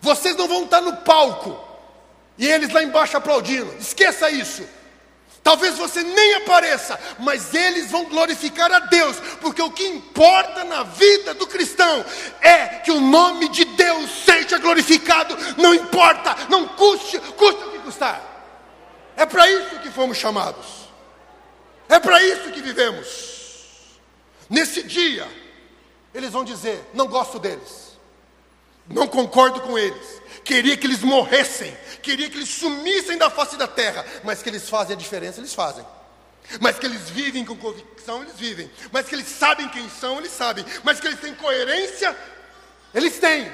Vocês 0.00 0.36
não 0.36 0.46
vão 0.46 0.64
estar 0.64 0.80
no 0.80 0.98
palco 0.98 1.58
e 2.38 2.46
eles 2.46 2.72
lá 2.72 2.82
embaixo 2.82 3.16
aplaudindo. 3.16 3.74
Esqueça 3.80 4.30
isso. 4.30 4.62
Talvez 5.48 5.78
você 5.78 6.02
nem 6.02 6.34
apareça, 6.34 7.00
mas 7.18 7.54
eles 7.54 7.90
vão 7.90 8.04
glorificar 8.04 8.70
a 8.70 8.80
Deus, 8.80 9.16
porque 9.40 9.62
o 9.62 9.70
que 9.70 9.82
importa 9.82 10.62
na 10.62 10.82
vida 10.82 11.32
do 11.32 11.46
cristão 11.46 12.04
é 12.38 12.66
que 12.80 12.90
o 12.90 13.00
nome 13.00 13.48
de 13.48 13.64
Deus 13.64 14.10
seja 14.26 14.58
glorificado, 14.58 15.34
não 15.56 15.72
importa, 15.72 16.36
não 16.50 16.68
custe, 16.68 17.18
custa 17.18 17.64
o 17.64 17.70
que 17.70 17.78
custar. 17.78 18.20
É 19.16 19.24
para 19.24 19.50
isso 19.50 19.78
que 19.78 19.90
fomos 19.90 20.18
chamados, 20.18 20.66
é 21.88 21.98
para 21.98 22.22
isso 22.22 22.52
que 22.52 22.60
vivemos. 22.60 23.96
Nesse 24.50 24.82
dia, 24.82 25.26
eles 26.12 26.30
vão 26.30 26.44
dizer: 26.44 26.90
não 26.92 27.06
gosto 27.06 27.38
deles, 27.38 27.96
não 28.86 29.08
concordo 29.08 29.62
com 29.62 29.78
eles, 29.78 30.20
queria 30.44 30.76
que 30.76 30.86
eles 30.86 31.02
morressem, 31.02 31.74
queria 32.02 32.28
que 32.30 32.36
eles 32.36 32.48
sumissem 32.48 33.18
da 33.18 33.30
face 33.30 33.56
da 33.56 33.66
terra, 33.66 34.04
mas 34.24 34.42
que 34.42 34.48
eles 34.48 34.68
fazem 34.68 34.94
a 34.94 34.98
diferença, 34.98 35.40
eles 35.40 35.54
fazem. 35.54 35.84
Mas 36.60 36.78
que 36.78 36.86
eles 36.86 37.10
vivem 37.10 37.44
com 37.44 37.56
convicção, 37.56 38.22
eles 38.22 38.36
vivem. 38.36 38.70
Mas 38.90 39.06
que 39.06 39.14
eles 39.14 39.28
sabem 39.28 39.68
quem 39.68 39.88
são, 39.90 40.18
eles 40.18 40.32
sabem. 40.32 40.64
Mas 40.82 40.98
que 40.98 41.06
eles 41.06 41.20
têm 41.20 41.34
coerência, 41.34 42.16
eles 42.94 43.18
têm. 43.18 43.52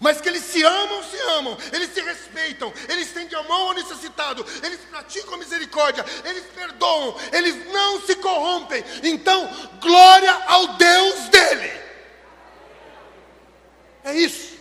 mas 0.00 0.20
que 0.20 0.28
eles 0.28 0.44
se 0.44 0.62
amam, 0.62 1.02
se 1.04 1.16
amam, 1.38 1.58
eles 1.72 1.92
se 1.94 2.00
respeitam, 2.00 2.72
eles 2.88 3.06
estendem 3.06 3.38
a 3.38 3.42
mão 3.44 3.68
ao 3.68 3.74
necessitado, 3.74 4.44
eles 4.62 4.80
praticam 4.90 5.38
misericórdia, 5.38 6.04
eles 6.24 6.44
perdoam, 6.54 7.16
eles 7.32 7.72
não 7.72 8.00
se 8.02 8.14
corrompem. 8.16 8.84
Então, 9.02 9.48
glória 9.80 10.32
ao 10.46 10.74
Deus 10.74 11.28
dele. 11.28 11.72
É 14.04 14.14
isso. 14.14 14.53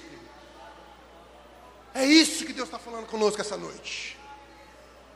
É 1.94 2.06
isso 2.06 2.46
que 2.46 2.54
Deus 2.54 2.68
está 2.68 2.80
falando 2.80 3.06
conosco 3.06 3.40
essa 3.40 3.58
noite. 3.58 4.18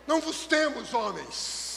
Não 0.06 0.22
vos 0.22 0.46
temos, 0.46 0.94
homens. 0.94 1.68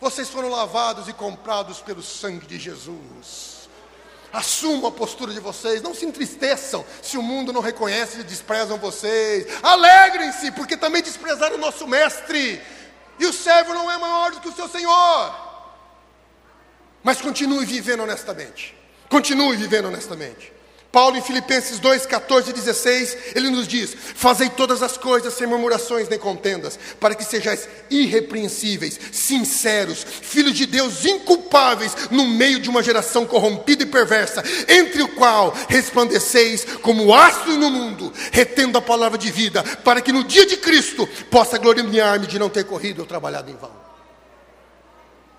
Vocês 0.00 0.28
foram 0.28 0.48
lavados 0.48 1.08
e 1.08 1.12
comprados 1.12 1.80
pelo 1.80 2.02
sangue 2.02 2.46
de 2.46 2.58
Jesus. 2.58 3.68
Assumam 4.32 4.86
a 4.86 4.92
postura 4.92 5.32
de 5.32 5.40
vocês, 5.40 5.80
não 5.80 5.94
se 5.94 6.04
entristeçam 6.04 6.84
se 7.00 7.16
o 7.16 7.22
mundo 7.22 7.52
não 7.52 7.60
reconhece 7.60 8.20
e 8.20 8.24
desprezam 8.24 8.76
vocês. 8.78 9.46
Alegrem-se, 9.62 10.50
porque 10.52 10.76
também 10.76 11.02
desprezaram 11.02 11.56
o 11.56 11.60
nosso 11.60 11.86
mestre. 11.86 12.60
E 13.18 13.26
o 13.26 13.32
servo 13.32 13.72
não 13.72 13.90
é 13.90 13.96
maior 13.96 14.32
do 14.32 14.40
que 14.40 14.48
o 14.48 14.54
seu 14.54 14.68
senhor. 14.68 15.34
Mas 17.02 17.20
continue 17.20 17.64
vivendo 17.64 18.02
honestamente. 18.02 18.76
Continue 19.08 19.56
vivendo 19.56 19.86
honestamente. 19.86 20.52
Paulo 20.96 21.18
em 21.18 21.20
Filipenses 21.20 21.78
2, 21.78 22.06
14 22.06 22.48
e 22.48 22.52
16, 22.54 23.18
ele 23.34 23.50
nos 23.50 23.68
diz: 23.68 23.94
Fazei 23.94 24.48
todas 24.48 24.82
as 24.82 24.96
coisas 24.96 25.34
sem 25.34 25.46
murmurações 25.46 26.08
nem 26.08 26.18
contendas, 26.18 26.78
para 26.98 27.14
que 27.14 27.22
sejais 27.22 27.68
irrepreensíveis, 27.90 28.98
sinceros, 29.12 30.02
filhos 30.02 30.54
de 30.54 30.64
Deus 30.64 31.04
inculpáveis, 31.04 32.08
no 32.10 32.26
meio 32.26 32.58
de 32.58 32.70
uma 32.70 32.82
geração 32.82 33.26
corrompida 33.26 33.82
e 33.82 33.86
perversa, 33.86 34.42
entre 34.66 35.02
o 35.02 35.08
qual 35.08 35.52
resplandeceis 35.68 36.64
como 36.80 37.12
astros 37.12 37.58
no 37.58 37.68
mundo, 37.70 38.10
retendo 38.32 38.78
a 38.78 38.80
palavra 38.80 39.18
de 39.18 39.30
vida, 39.30 39.62
para 39.62 40.00
que 40.00 40.12
no 40.12 40.24
dia 40.24 40.46
de 40.46 40.56
Cristo 40.56 41.06
possa 41.30 41.58
gloriar-me 41.58 42.26
de 42.26 42.38
não 42.38 42.48
ter 42.48 42.64
corrido 42.64 43.00
ou 43.00 43.06
trabalhado 43.06 43.50
em 43.50 43.54
vão. 43.54 43.76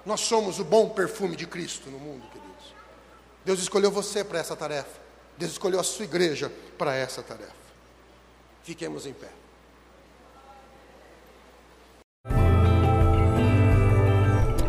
Nós 0.05 0.19
somos 0.19 0.59
o 0.59 0.63
bom 0.63 0.89
perfume 0.89 1.35
de 1.35 1.47
Cristo 1.47 1.89
no 1.89 1.97
mundo, 1.97 2.27
queridos. 2.27 2.75
Deus 3.43 3.59
escolheu 3.59 3.89
você 3.89 4.23
para 4.23 4.37
essa 4.37 4.55
tarefa. 4.55 5.06
Deus 5.37 5.51
escolheu 5.51 5.79
a 5.79 5.83
sua 5.83 6.05
igreja 6.05 6.51
para 6.77 6.95
essa 6.95 7.21
tarefa. 7.21 7.51
Fiquemos 8.63 9.05
em 9.05 9.13
pé. 9.13 9.27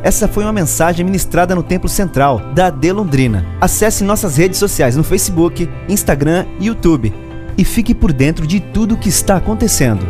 Essa 0.03 0.29
foi 0.29 0.45
uma 0.45 0.53
mensagem 0.53 1.05
ministrada 1.05 1.55
no 1.55 1.63
Templo 1.63 1.89
Central 1.89 2.39
da 2.55 2.67
AD 2.67 2.93
Londrina. 2.93 3.45
Acesse 3.61 4.05
nossas 4.05 4.37
redes 4.37 4.59
sociais 4.59 4.97
no 4.97 5.03
Facebook, 5.03 5.69
Instagram 5.89 6.47
e 6.61 6.67
YouTube 6.67 7.13
e 7.59 7.65
fique 7.65 7.95
por 7.95 8.13
dentro 8.13 8.47
de 8.47 8.61
tudo 8.61 8.95
o 8.95 8.99
que 8.99 9.09
está 9.09 9.37
acontecendo. 9.37 10.07